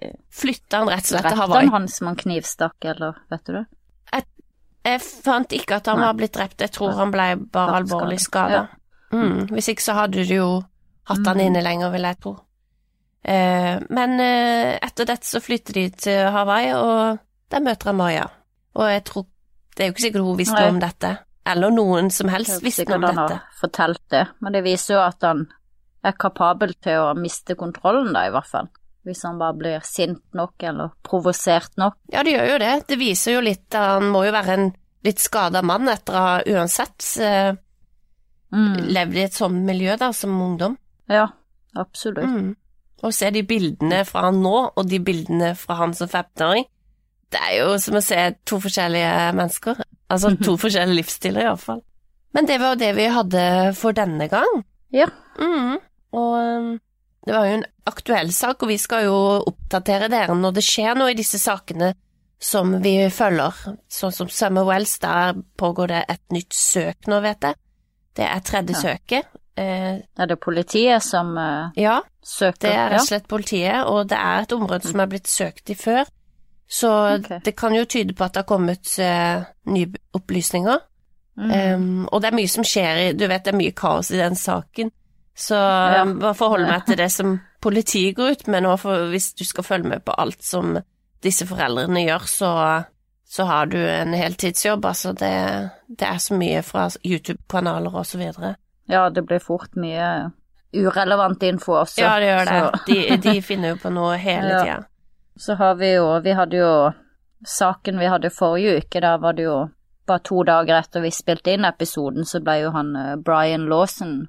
eh, 0.01 0.13
flytta 0.33 0.79
han 0.83 0.89
rett 0.89 1.05
og 1.05 1.11
slett 1.11 1.27
til 1.27 1.31
Drepte 1.37 1.41
Hawaii. 1.43 1.67
han 1.67 1.73
han 1.75 1.89
som 1.89 2.07
han 2.07 2.17
knivstakk, 2.17 2.85
eller 2.85 3.19
vet 3.31 3.45
du 3.47 3.53
det? 3.59 3.65
Jeg 4.83 4.99
fant 4.99 5.53
ikke 5.55 5.77
at 5.79 5.87
han 5.87 6.01
Nei. 6.01 6.07
var 6.09 6.15
blitt 6.19 6.33
drept, 6.35 6.59
jeg 6.65 6.73
tror 6.75 6.97
han 6.99 7.13
ble 7.15 7.27
bare 7.55 7.77
alvorlig 7.85 8.17
skadet. 8.19 8.65
Ja. 8.65 9.15
Mm, 9.15 9.45
hvis 9.55 9.69
ikke 9.71 9.85
så 9.85 9.95
hadde 9.95 10.25
du 10.27 10.33
jo 10.35 10.49
hatt 11.07 11.27
han 11.29 11.37
Mm. 11.39 11.43
inne 11.47 11.63
lenger, 11.63 11.91
vil 11.93 12.03
jeg 12.03 12.19
tro. 12.19 12.33
Eh, 13.25 13.79
men 13.91 14.17
eh, 14.21 14.79
etter 14.83 15.07
dette 15.07 15.27
så 15.29 15.39
flytter 15.41 15.73
de 15.79 15.85
til 15.91 16.31
Hawaii, 16.35 16.73
og 16.75 17.19
der 17.55 17.61
møter 17.63 17.93
han 17.93 17.97
Maya. 17.97 18.27
Og 18.75 18.89
jeg 18.91 19.05
tror 19.05 19.27
Det 19.77 19.85
er 19.85 19.87
jo 19.89 19.93
ikke 19.95 20.03
sikkert 20.03 20.25
hun 20.27 20.37
visste 20.37 20.59
Nei. 20.59 20.69
om 20.69 20.81
dette, 20.81 21.19
eller 21.47 21.71
noen 21.71 22.11
som 22.11 22.29
helst 22.29 22.51
er 22.51 22.59
jo 22.59 22.65
visste 22.67 22.83
sikkert 22.83 22.95
om 22.97 23.03
han 23.05 23.17
har 23.17 23.39
fortalt 23.61 24.03
det, 24.11 24.27
men 24.41 24.53
det 24.53 24.65
viser 24.65 24.95
jo 24.95 25.01
at 25.01 25.23
han 25.23 25.47
er 26.05 26.15
kapabel 26.19 26.75
til 26.83 26.99
å 26.99 27.13
miste 27.19 27.55
kontrollen, 27.59 28.13
da, 28.15 28.27
i 28.27 28.33
hvert 28.35 28.49
fall. 28.51 28.69
Hvis 29.07 29.25
han 29.27 29.39
bare 29.39 29.55
blir 29.59 29.83
sint 29.87 30.21
nok 30.35 30.63
eller 30.63 30.93
provosert 31.03 31.75
nok. 31.81 31.97
Ja, 32.13 32.23
det 32.23 32.37
gjør 32.37 32.53
jo 32.53 32.59
det. 32.63 32.73
Det 32.87 32.99
viser 33.01 33.35
jo 33.37 33.41
litt 33.43 33.75
Han 33.75 34.11
må 34.15 34.25
jo 34.27 34.35
være 34.35 34.55
en 34.55 34.69
litt 35.03 35.19
skada 35.19 35.63
mann 35.67 35.89
etter 35.91 36.15
å 36.15 36.23
ha 36.29 36.41
uansett 36.47 37.09
eh, 37.21 37.53
Mm. 38.53 38.75
levd 38.93 39.17
i 39.17 39.23
et 39.25 39.33
sånt 39.33 39.63
miljø 39.65 39.95
da, 39.97 40.11
som 40.13 40.35
ungdom. 40.45 40.75
Ja, 41.09 41.23
absolutt. 41.75 42.29
Mm. 42.29 42.51
Og 43.03 43.15
se 43.17 43.31
de 43.33 43.41
bildene 43.49 44.03
fra 44.05 44.27
han 44.27 44.43
nå, 44.45 44.53
og 44.77 44.89
de 44.91 44.99
bildene 45.01 45.55
fra 45.57 45.79
han 45.79 45.95
som 45.97 46.07
15-åring. 46.11 46.67
Det 47.33 47.41
er 47.41 47.55
jo 47.63 47.79
som 47.81 47.97
å 47.97 48.03
se 48.05 48.19
to 48.45 48.59
forskjellige 48.61 49.33
mennesker. 49.39 49.81
Altså 50.13 50.35
to 50.45 50.59
forskjellige 50.61 50.99
livsstiler, 51.01 51.47
iallfall. 51.49 51.81
Men 52.37 52.45
det 52.49 52.61
var 52.61 52.77
det 52.77 52.93
vi 53.01 53.09
hadde 53.09 53.47
for 53.79 53.97
denne 53.97 54.29
gang. 54.29 54.61
Ja. 54.93 55.09
Mm. 55.41 55.81
Og 56.13 56.33
um, 56.37 56.73
det 57.27 57.35
var 57.35 57.47
jo 57.47 57.59
en 57.59 57.67
aktuell 57.87 58.33
sak, 58.35 58.63
og 58.63 58.71
vi 58.73 58.79
skal 58.83 59.07
jo 59.07 59.19
oppdatere 59.47 60.09
dere 60.13 60.35
når 60.39 60.57
det 60.59 60.65
skjer 60.67 60.99
noe 60.99 61.13
i 61.13 61.19
disse 61.19 61.39
sakene 61.43 61.93
som 62.43 62.75
vi 62.83 62.97
følger. 63.15 63.77
Sånn 63.91 64.15
som 64.15 64.31
Summer 64.33 64.67
Wells, 64.67 64.97
der 65.03 65.37
pågår 65.59 65.93
det 65.93 66.01
et 66.11 66.23
nytt 66.35 66.57
søk 66.57 67.07
nå, 67.11 67.21
vet 67.23 67.47
jeg. 67.47 67.59
Det 68.19 68.27
er 68.27 68.43
tredje 68.45 68.75
Ja. 68.75 68.81
søket. 68.81 69.29
Eh, 69.57 70.01
Er 70.19 70.27
det 70.27 70.41
politiet 70.41 71.03
som 71.03 71.37
eh, 71.39 71.71
ja, 71.77 72.01
søker? 72.25 72.69
det 72.69 72.73
er 72.73 72.91
rett 72.91 73.01
og 73.01 73.07
slett 73.07 73.29
politiet, 73.29 73.85
og 73.87 74.09
det 74.09 74.19
er 74.19 74.43
et 74.43 74.53
område 74.53 74.89
som 74.89 75.01
er 75.01 75.07
blitt 75.07 75.29
søkt 75.29 75.71
i 75.71 75.75
før. 75.75 76.05
Så 76.69 76.89
okay. 77.19 77.39
det 77.45 77.55
kan 77.57 77.75
jo 77.75 77.85
tyde 77.85 78.15
på 78.15 78.25
at 78.25 78.33
det 78.33 78.43
har 78.43 78.49
kommet 78.49 78.99
eh, 78.99 79.45
nye 79.67 79.93
opplysninger. 80.17 80.79
Mm. 81.37 81.51
Um, 81.75 82.09
og 82.13 82.21
det 82.21 82.29
er 82.29 82.37
mye 82.37 82.49
som 82.49 82.65
skjer 82.65 82.99
i 83.01 83.13
Du 83.17 83.27
vet, 83.27 83.45
det 83.45 83.55
er 83.55 83.57
mye 83.57 83.73
kaos 83.73 84.11
i 84.11 84.19
den 84.19 84.35
saken. 84.37 84.91
Så 85.35 85.55
Ja. 85.57 86.05
bare 86.05 86.35
forholde 86.35 86.67
meg 86.69 86.85
til 86.87 86.97
det 86.97 87.11
som 87.19 87.41
politiet 87.63 88.17
går 88.17 88.31
ut 88.37 88.47
med 88.49 88.63
nå, 88.67 88.77
for 88.79 89.09
hvis 89.11 89.33
du 89.39 89.45
skal 89.45 89.65
følge 89.65 89.89
med 89.89 90.05
på 90.05 90.13
alt 90.19 90.43
som 90.45 90.79
disse 91.23 91.47
foreldrene 91.47 92.03
gjør, 92.05 92.27
så, 92.27 92.51
så 93.25 93.45
har 93.47 93.67
du 93.71 93.79
en 93.79 94.13
heltidsjobb. 94.15 94.85
Altså, 94.85 95.13
det, 95.13 95.71
det 95.89 96.09
er 96.09 96.19
så 96.19 96.35
mye 96.35 96.63
fra 96.67 96.89
YouTube-kanaler 97.07 97.95
og 97.95 98.07
så 98.07 98.19
videre. 98.19 98.57
Ja, 98.91 99.09
det 99.09 99.23
blir 99.27 99.39
fort 99.41 99.77
mye 99.79 100.31
urelevant 100.75 101.43
info 101.47 101.73
også. 101.83 102.01
Ja, 102.03 102.17
det 102.19 102.27
gjør 102.33 102.51
det. 102.51 102.81
De, 102.89 103.17
de 103.31 103.43
finner 103.49 103.75
jo 103.75 103.77
på 103.85 103.93
noe 103.95 104.17
hele 104.19 104.49
Ja. 104.51 104.63
tida. 104.65 104.81
så 105.39 105.55
har 105.57 105.75
vi 105.81 105.95
jo 105.95 106.21
Vi 106.21 106.33
hadde 106.37 106.57
jo 106.59 106.73
saken 107.47 107.99
vi 107.99 108.07
hadde 108.07 108.31
forrige 108.31 108.77
uke, 108.83 109.01
da 109.01 109.17
var 109.19 109.33
det 109.33 109.43
jo 109.47 109.69
bare 110.07 110.19
to 110.27 110.43
dager 110.45 110.79
etter 110.83 111.01
vi 111.03 111.11
spilte 111.11 111.55
inn 111.55 111.65
episoden, 111.65 112.25
så 112.27 112.41
ble 112.43 112.59
jo 112.65 112.71
han 112.75 112.95
eh, 112.97 113.17
Brian 113.17 113.65
Lawson 113.71 114.29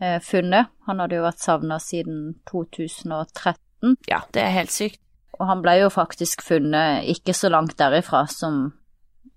eh, 0.00 0.20
funnet. 0.22 0.70
Han 0.88 1.00
hadde 1.02 1.18
jo 1.18 1.24
vært 1.26 1.42
savna 1.42 1.78
siden 1.82 2.34
2013. 2.50 3.96
Ja, 4.08 4.22
det 4.32 4.42
er 4.42 4.54
helt 4.54 4.72
sykt. 4.74 5.00
Og 5.38 5.48
han 5.50 5.62
ble 5.64 5.76
jo 5.80 5.90
faktisk 5.90 6.44
funnet 6.46 7.08
ikke 7.10 7.34
så 7.34 7.50
langt 7.50 7.76
derifra 7.78 8.24
som, 8.30 8.68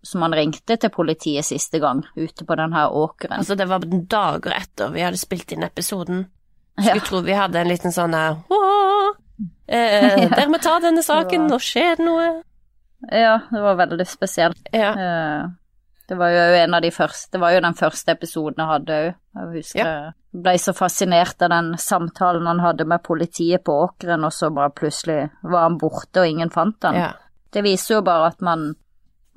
som 0.05 0.21
han 0.21 0.35
ringte 0.37 0.77
til 0.77 0.91
politiet 0.93 1.45
siste 1.47 1.81
gang, 1.81 2.03
ute 2.15 2.45
på 2.45 2.57
den 2.59 2.75
her 2.77 2.93
åkeren. 2.93 3.39
Altså, 3.41 3.57
det 3.57 3.65
var 3.69 3.85
dager 3.87 4.53
etter 4.59 4.93
vi 4.93 5.01
hadde 5.05 5.19
spilt 5.21 5.51
inn 5.55 5.65
episoden. 5.67 6.27
Ja. 6.77 6.93
Skulle 6.93 7.07
tro 7.07 7.19
vi 7.25 7.33
hadde 7.33 7.57
en 7.57 7.71
liten 7.71 7.89
sånn 7.89 8.13
her 8.13 8.35
«Åh, 8.53 9.15
eh, 9.65 9.95
Ja. 9.97 10.27
Dere 10.35 10.43
må 10.53 10.59
ta 10.61 10.75
denne 10.77 11.01
saken, 11.01 11.47
nå 11.49 11.57
skjer 11.57 11.95
det 11.97 12.05
noe. 12.05 12.27
Ja, 13.09 13.39
det 13.49 13.61
var 13.63 13.79
veldig 13.79 14.05
spesielt. 14.05 14.61
Ja. 14.69 14.91
Eh, 14.93 15.47
Det 16.07 16.15
var 16.17 16.31
jo 16.31 16.43
en 16.61 16.73
av 16.77 16.81
de 16.81 16.91
første, 16.95 17.31
det 17.33 17.39
var 17.41 17.51
jo 17.51 17.59
den 17.65 17.75
første 17.75 18.13
episoden 18.15 18.61
jeg 18.63 18.71
hadde 18.71 18.97
òg. 19.03 19.13
Jeg 19.37 19.51
husker 19.57 19.79
jeg 19.83 20.41
ble 20.43 20.53
så 20.61 20.73
fascinert 20.77 21.41
av 21.41 21.49
den 21.51 21.71
samtalen 21.81 22.45
han 22.47 22.59
hadde 22.63 22.85
med 22.87 23.01
politiet 23.03 23.63
på 23.65 23.73
åkeren, 23.87 24.23
og 24.27 24.31
så 24.35 24.49
bare 24.53 24.71
plutselig 24.77 25.29
var 25.43 25.65
han 25.67 25.77
borte, 25.81 26.21
og 26.21 26.27
ingen 26.27 26.49
fant 26.53 26.83
han. 26.87 26.95
ja. 26.95 27.13
Det 27.51 27.63
viser 27.63 27.95
jo 27.95 28.01
bare 28.03 28.27
at 28.33 28.41
man 28.43 28.73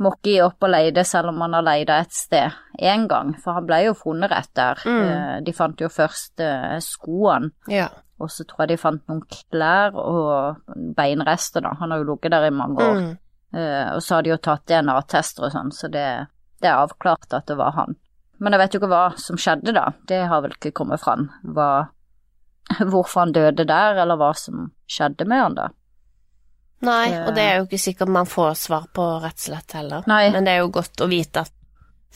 må 0.02 0.10
ikke 0.16 0.30
gi 0.32 0.40
opp 0.42 0.64
å 0.66 0.68
leide 0.70 1.04
selv 1.06 1.30
om 1.30 1.36
man 1.38 1.52
har 1.54 1.62
leida 1.62 1.98
et 2.02 2.12
sted 2.12 2.50
én 2.80 3.06
gang, 3.08 3.34
for 3.38 3.54
han 3.54 3.66
ble 3.68 3.78
jo 3.84 3.94
funnet 3.94 4.32
rett 4.32 4.50
der. 4.56 4.80
Mm. 4.84 5.02
Eh, 5.06 5.36
De 5.46 5.52
fant 5.56 5.80
jo 5.80 5.88
først 5.92 6.40
eh, 6.40 6.74
skoene, 6.84 7.50
ja. 7.70 7.86
og 8.18 8.30
så 8.32 8.44
tror 8.48 8.64
jeg 8.64 8.72
de 8.72 8.78
fant 8.82 9.02
noen 9.08 9.22
klær 9.30 9.94
og 9.94 10.56
beinrester, 10.96 11.62
da. 11.64 11.74
Han 11.80 11.90
har 11.94 12.02
jo 12.02 12.08
ligget 12.14 12.32
der 12.34 12.46
i 12.48 12.50
mange 12.54 12.82
år. 12.82 13.00
Mm. 13.00 13.16
Eh, 13.54 13.88
og 13.94 14.02
så 14.02 14.14
har 14.18 14.22
de 14.26 14.30
jo 14.34 14.40
tatt 14.42 14.66
DNA-tester 14.70 15.46
og 15.48 15.54
sånn, 15.54 15.72
så 15.74 15.88
det, 15.92 16.06
det 16.60 16.68
er 16.70 16.80
avklart 16.82 17.32
at 17.36 17.46
det 17.48 17.56
var 17.56 17.72
han. 17.76 17.96
Men 18.40 18.52
jeg 18.56 18.60
vet 18.62 18.74
jo 18.74 18.80
ikke 18.80 18.90
hva 18.92 19.04
som 19.20 19.36
skjedde 19.40 19.72
da, 19.76 19.86
det 20.08 20.22
har 20.28 20.40
vel 20.44 20.54
ikke 20.56 20.72
kommet 20.76 21.00
fram. 21.02 21.28
Hva, 21.44 21.88
hvorfor 22.92 23.24
han 23.26 23.32
døde 23.36 23.66
der, 23.68 24.00
eller 24.02 24.16
hva 24.20 24.32
som 24.36 24.70
skjedde 24.90 25.26
med 25.28 25.42
han 25.44 25.54
da. 25.58 25.68
Nei, 26.80 27.10
og 27.26 27.34
det 27.36 27.42
er 27.44 27.58
jo 27.58 27.66
ikke 27.66 27.78
sikkert 27.82 28.08
man 28.08 28.28
får 28.28 28.54
svar 28.56 28.86
på 28.96 29.04
rett 29.20 29.36
og 29.36 29.42
slett 29.50 29.74
heller. 29.76 30.06
Nei. 30.08 30.30
Men 30.32 30.46
det 30.48 30.54
er 30.54 30.62
jo 30.62 30.70
godt 30.72 31.02
å 31.04 31.08
vite 31.10 31.42
at 31.44 31.52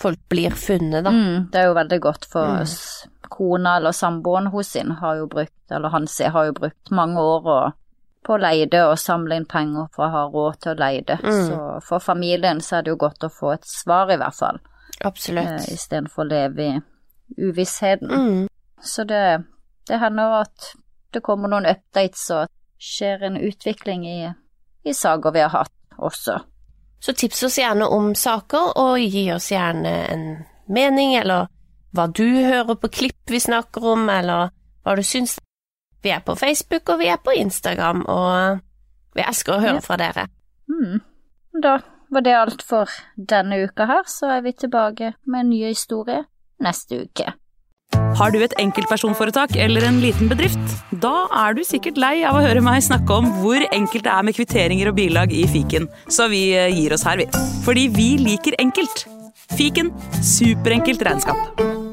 folk 0.00 0.22
blir 0.32 0.54
funnet, 0.56 1.04
da. 1.04 1.12
Mm, 1.12 1.50
det 1.52 1.60
er 1.60 1.68
jo 1.68 1.74
veldig 1.76 1.98
godt, 2.02 2.24
for 2.32 2.62
Mm. 2.64 3.10
kona 3.34 3.76
eller 3.76 3.92
samboeren 3.92 4.48
hos 4.52 4.68
sin 4.72 4.90
har 5.02 5.16
jo 5.20 5.26
brukt, 5.28 5.52
eller 5.70 5.88
han 5.92 6.06
har 6.32 6.44
jo 6.46 6.52
brukt 6.56 6.90
mange 6.90 7.20
år 7.20 7.42
å- 7.44 7.72
på 8.24 8.34
å 8.34 8.40
leide 8.40 8.84
og 8.88 8.98
samle 9.00 9.36
inn 9.38 9.46
penger 9.48 9.90
for 9.94 10.06
å 10.06 10.12
ha 10.12 10.22
råd 10.32 10.60
til 10.62 10.72
å 10.72 10.80
leide. 10.80 11.18
Mm. 11.22 11.42
Så 11.48 11.58
for 11.88 12.04
familien 12.04 12.62
så 12.64 12.78
er 12.78 12.86
det 12.86 12.94
jo 12.94 13.00
godt 13.04 13.26
å 13.26 13.32
få 13.32 13.54
et 13.54 13.68
svar 13.68 14.12
i 14.12 14.18
hvert 14.20 14.38
fall. 14.38 14.60
Absolutt. 15.04 15.50
eh, 15.50 15.74
istedenfor 15.74 16.24
å 16.24 16.28
leve 16.30 16.68
i 16.68 16.80
uvissheten. 17.48 18.10
Mm. 18.10 18.48
Så 18.80 19.04
det, 19.08 19.44
det 19.88 20.00
hender 20.00 20.40
at 20.42 20.72
det 21.14 21.22
kommer 21.24 21.50
noen 21.52 21.68
updates 21.70 22.24
og 22.34 22.50
skjer 22.80 23.28
en 23.28 23.38
utvikling 23.40 24.06
i, 24.08 24.18
i 24.84 24.94
saker 24.94 25.34
vi 25.34 25.44
har 25.44 25.54
hatt 25.54 25.98
også. 25.98 26.40
Så 27.04 27.12
tips 27.12 27.42
oss 27.42 27.58
gjerne 27.58 27.86
om 27.92 28.14
saker, 28.16 28.72
og 28.80 29.00
gi 29.00 29.26
oss 29.32 29.50
gjerne 29.52 29.90
en 30.08 30.24
mening, 30.72 31.14
eller 31.20 31.50
hva 31.94 32.06
du 32.08 32.24
hører 32.24 32.78
på 32.80 32.88
klipp 32.88 33.30
vi 33.30 33.40
snakker 33.40 33.84
om, 33.92 34.08
eller 34.08 34.48
hva 34.84 34.94
du 34.96 35.02
syns. 35.04 35.36
Vi 36.04 36.12
er 36.12 36.20
på 36.24 36.36
Facebook, 36.36 36.88
og 36.92 37.00
vi 37.00 37.08
er 37.08 37.20
på 37.24 37.32
Instagram, 37.40 38.04
og 38.12 38.60
vi 39.16 39.24
elsker 39.24 39.56
å 39.56 39.60
høre 39.62 39.80
Ja. 39.80 39.84
fra 39.84 39.96
dere. 39.96 40.26
Mm. 40.68 41.00
Da 41.62 41.78
var 42.12 42.20
det 42.20 42.34
alt 42.36 42.62
for 42.62 42.86
denne 43.16 43.62
uka 43.64 43.86
her, 43.86 44.02
så 44.06 44.36
er 44.36 44.42
vi 44.42 44.52
tilbake 44.52 45.14
med 45.26 45.40
en 45.40 45.50
ny 45.50 45.62
historie 45.68 46.24
neste 46.60 47.04
uke. 47.06 47.32
Har 48.16 48.30
du 48.30 48.38
et 48.42 48.54
enkeltpersonforetak 48.58 49.56
eller 49.56 49.84
en 49.86 50.00
liten 50.00 50.28
bedrift? 50.28 50.58
Da 51.00 51.26
er 51.32 51.54
du 51.54 51.62
sikkert 51.66 51.96
lei 51.98 52.22
av 52.24 52.34
å 52.38 52.42
høre 52.44 52.62
meg 52.62 52.82
snakke 52.82 53.10
om 53.10 53.30
hvor 53.42 53.62
enkelt 53.72 54.04
det 54.04 54.12
er 54.12 54.22
med 54.22 54.34
kvitteringer 54.34 54.88
og 54.88 54.96
bilag 54.96 55.32
i 55.32 55.46
fiken, 55.46 55.88
så 56.08 56.28
vi 56.30 56.52
eh, 56.54 56.70
gir 56.74 56.92
oss 56.94 57.04
her, 57.04 57.16
vi. 57.16 57.26
Fordi 57.64 57.88
vi 57.88 58.16
liker 58.18 58.54
enkelt. 58.58 59.06
Fiken 59.56 59.92
superenkelt 60.22 61.02
regnskap. 61.02 61.83